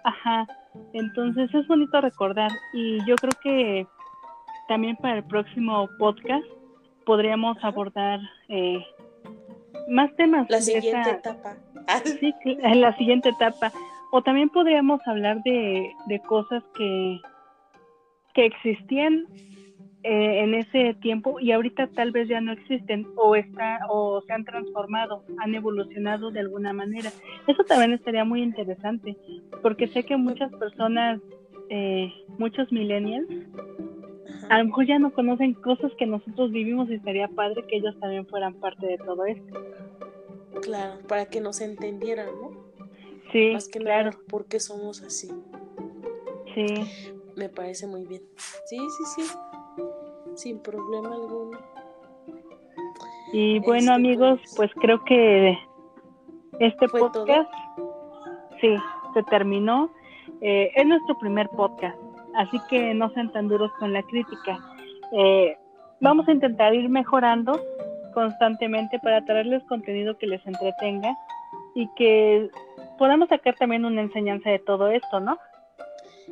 Ajá, 0.04 0.46
entonces 0.92 1.52
es 1.54 1.66
bonito 1.66 2.00
recordar 2.00 2.50
y 2.72 2.98
yo 3.06 3.16
creo 3.16 3.32
que 3.42 3.86
también 4.68 4.96
para 4.96 5.18
el 5.18 5.24
próximo 5.24 5.88
podcast 5.98 6.44
podríamos 7.04 7.56
abordar 7.62 8.20
eh, 8.48 8.84
más 9.88 10.14
temas. 10.16 10.48
La 10.50 10.60
siguiente 10.60 11.10
etapa. 11.10 11.56
sí, 12.04 12.34
en 12.44 12.80
la 12.80 12.96
siguiente 12.96 13.30
etapa. 13.30 13.72
O 14.12 14.22
también 14.22 14.48
podríamos 14.48 15.00
hablar 15.06 15.42
de, 15.42 15.92
de 16.06 16.20
cosas 16.20 16.62
que, 16.76 17.20
que 18.34 18.46
existían 18.46 19.26
eh, 20.08 20.44
en 20.44 20.54
ese 20.54 20.94
tiempo 21.02 21.40
y 21.40 21.50
ahorita 21.50 21.88
tal 21.88 22.12
vez 22.12 22.28
ya 22.28 22.40
no 22.40 22.52
existen 22.52 23.08
o 23.16 23.34
está 23.34 23.80
o 23.90 24.20
se 24.20 24.32
han 24.32 24.44
transformado, 24.44 25.24
han 25.38 25.52
evolucionado 25.52 26.30
de 26.30 26.38
alguna 26.38 26.72
manera. 26.72 27.10
Eso 27.48 27.64
también 27.64 27.92
estaría 27.92 28.24
muy 28.24 28.40
interesante 28.40 29.16
porque 29.62 29.88
sé 29.88 30.04
que 30.04 30.16
muchas 30.16 30.52
personas, 30.52 31.20
eh, 31.70 32.12
muchos 32.38 32.70
millennials, 32.70 33.26
a 34.48 34.58
lo 34.58 34.66
mejor 34.66 34.86
ya 34.86 35.00
no 35.00 35.12
conocen 35.12 35.54
cosas 35.54 35.90
que 35.98 36.06
nosotros 36.06 36.52
vivimos 36.52 36.88
y 36.88 36.94
estaría 36.94 37.26
padre 37.26 37.64
que 37.66 37.78
ellos 37.78 37.98
también 37.98 38.28
fueran 38.28 38.54
parte 38.54 38.86
de 38.86 38.98
todo 38.98 39.26
esto. 39.26 39.60
Claro, 40.62 41.00
para 41.08 41.26
que 41.26 41.40
nos 41.40 41.60
entendieran, 41.60 42.28
¿no? 42.40 42.52
Sí, 43.32 43.50
Más 43.54 43.66
que 43.66 43.80
claro. 43.80 44.10
Nada, 44.12 44.22
porque 44.28 44.60
somos 44.60 45.02
así. 45.02 45.32
Sí. 46.54 46.64
Me 47.34 47.48
parece 47.48 47.88
muy 47.88 48.04
bien. 48.06 48.22
Sí, 48.66 48.78
sí, 48.78 49.04
sí 49.16 49.22
sin 50.36 50.58
problema 50.60 51.14
alguno. 51.14 51.58
Y 53.32 53.58
bueno 53.60 53.78
este, 53.78 53.92
amigos, 53.92 54.40
pues, 54.56 54.56
pues, 54.56 54.70
creo 54.80 55.04
que 55.04 55.58
este 56.60 56.88
podcast 56.88 57.50
sí, 58.60 58.76
se 59.14 59.22
terminó. 59.24 59.90
Eh, 60.40 60.70
es 60.74 60.86
nuestro 60.86 61.18
primer 61.18 61.48
podcast, 61.50 61.98
así 62.36 62.58
que 62.68 62.94
no 62.94 63.10
sean 63.10 63.32
tan 63.32 63.48
duros 63.48 63.70
con 63.78 63.92
la 63.92 64.02
crítica. 64.02 64.58
Eh, 65.12 65.56
vamos 66.00 66.28
a 66.28 66.32
intentar 66.32 66.74
ir 66.74 66.88
mejorando 66.88 67.60
constantemente 68.12 68.98
para 69.00 69.24
traerles 69.24 69.62
contenido 69.64 70.16
que 70.18 70.26
les 70.26 70.44
entretenga 70.46 71.16
y 71.74 71.88
que 71.96 72.50
podamos 72.98 73.28
sacar 73.28 73.54
también 73.56 73.84
una 73.84 74.00
enseñanza 74.00 74.50
de 74.50 74.58
todo 74.58 74.88
esto, 74.88 75.20
¿no? 75.20 75.38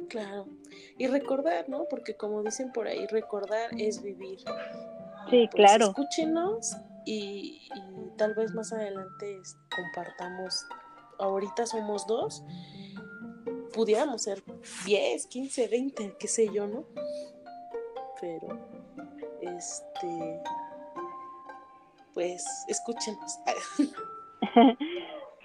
Claro. 0.09 0.46
Y 0.98 1.07
recordar, 1.07 1.68
¿no? 1.68 1.85
Porque 1.88 2.16
como 2.16 2.42
dicen 2.42 2.72
por 2.72 2.87
ahí, 2.87 3.07
recordar 3.07 3.70
es 3.78 4.02
vivir. 4.02 4.38
Sí, 5.30 5.48
pues, 5.50 5.50
claro. 5.50 5.87
Escúchenos 5.87 6.76
y, 7.04 7.68
tal 8.16 8.35
vez 8.35 8.52
más 8.54 8.72
adelante 8.72 9.40
compartamos. 9.74 10.66
Ahorita 11.18 11.66
somos 11.66 12.07
dos. 12.07 12.44
Pudiéramos 13.72 14.22
ser 14.22 14.42
10, 14.87 15.26
15, 15.26 15.68
20, 15.68 16.16
qué 16.18 16.28
sé 16.28 16.48
yo, 16.52 16.66
¿no? 16.66 16.85
Pero, 18.20 18.59
este. 19.40 20.42
Pues, 22.14 22.44
escúchenos. 22.68 23.38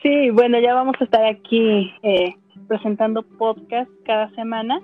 Sí, 0.01 0.29
bueno, 0.29 0.59
ya 0.59 0.73
vamos 0.73 0.95
a 1.01 1.03
estar 1.03 1.25
aquí 1.25 1.91
eh, 2.03 2.33
presentando 2.69 3.23
podcast 3.23 3.89
cada 4.05 4.29
semana. 4.36 4.79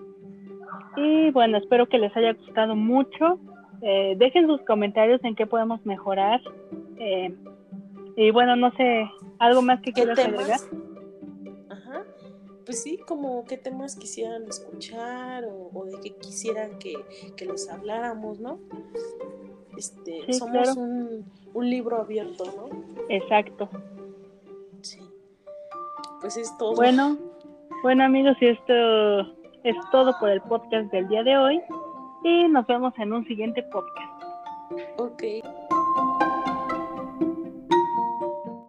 Y 0.98 1.32
bueno, 1.32 1.58
espero 1.58 1.88
que 1.88 2.00
les 2.00 2.16
haya 2.18 2.34
gustado 2.34 2.76
mucho. 2.76 3.40
Eh, 3.82 4.16
dejen 4.18 4.48
sus 4.48 4.60
comentarios 4.62 5.24
en 5.24 5.36
qué 5.36 5.46
podemos 5.46 5.86
mejorar. 5.86 6.42
Eh, 6.98 7.34
y 8.18 8.32
bueno, 8.32 8.56
no 8.56 8.72
sé, 8.76 9.10
¿algo 9.40 9.62
más 9.62 9.82
que 9.82 9.94
quieras 9.94 10.18
agregar? 10.18 10.60
Ajá. 11.70 12.04
Pues 12.66 12.82
sí, 12.82 12.98
como 12.98 13.46
qué 13.46 13.58
temas 13.58 13.96
quisieran 13.96 14.44
escuchar 14.50 15.46
o, 15.46 15.86
de 15.86 16.00
qué 16.02 16.16
quisieran 16.16 16.80
que, 16.80 16.96
que, 17.38 17.46
les 17.46 17.70
habláramos, 17.70 18.40
¿no? 18.40 18.60
Este, 19.78 20.34
somos 20.34 20.76
un, 20.76 21.26
un 21.54 21.70
libro 21.70 22.02
abierto, 22.02 22.46
¿no? 22.46 22.70
Exacto. 23.10 23.70
Sí. 24.82 25.00
Pues 26.22 26.38
es 26.38 26.58
todo. 26.58 26.74
Bueno, 26.74 27.18
bueno 27.84 28.04
amigos, 28.04 28.38
y 28.42 28.48
esto 28.48 29.22
es 29.64 29.76
todo 29.92 30.14
por 30.20 30.30
el 30.30 30.42
podcast 30.42 30.92
del 30.92 31.08
día 31.08 31.24
de 31.24 31.38
hoy 31.38 31.62
y 32.24 32.48
nos 32.48 32.66
vemos 32.68 32.94
en 32.98 33.14
un 33.14 33.26
siguiente 33.26 33.64
podcast. 33.64 34.24
Ok. 34.98 35.24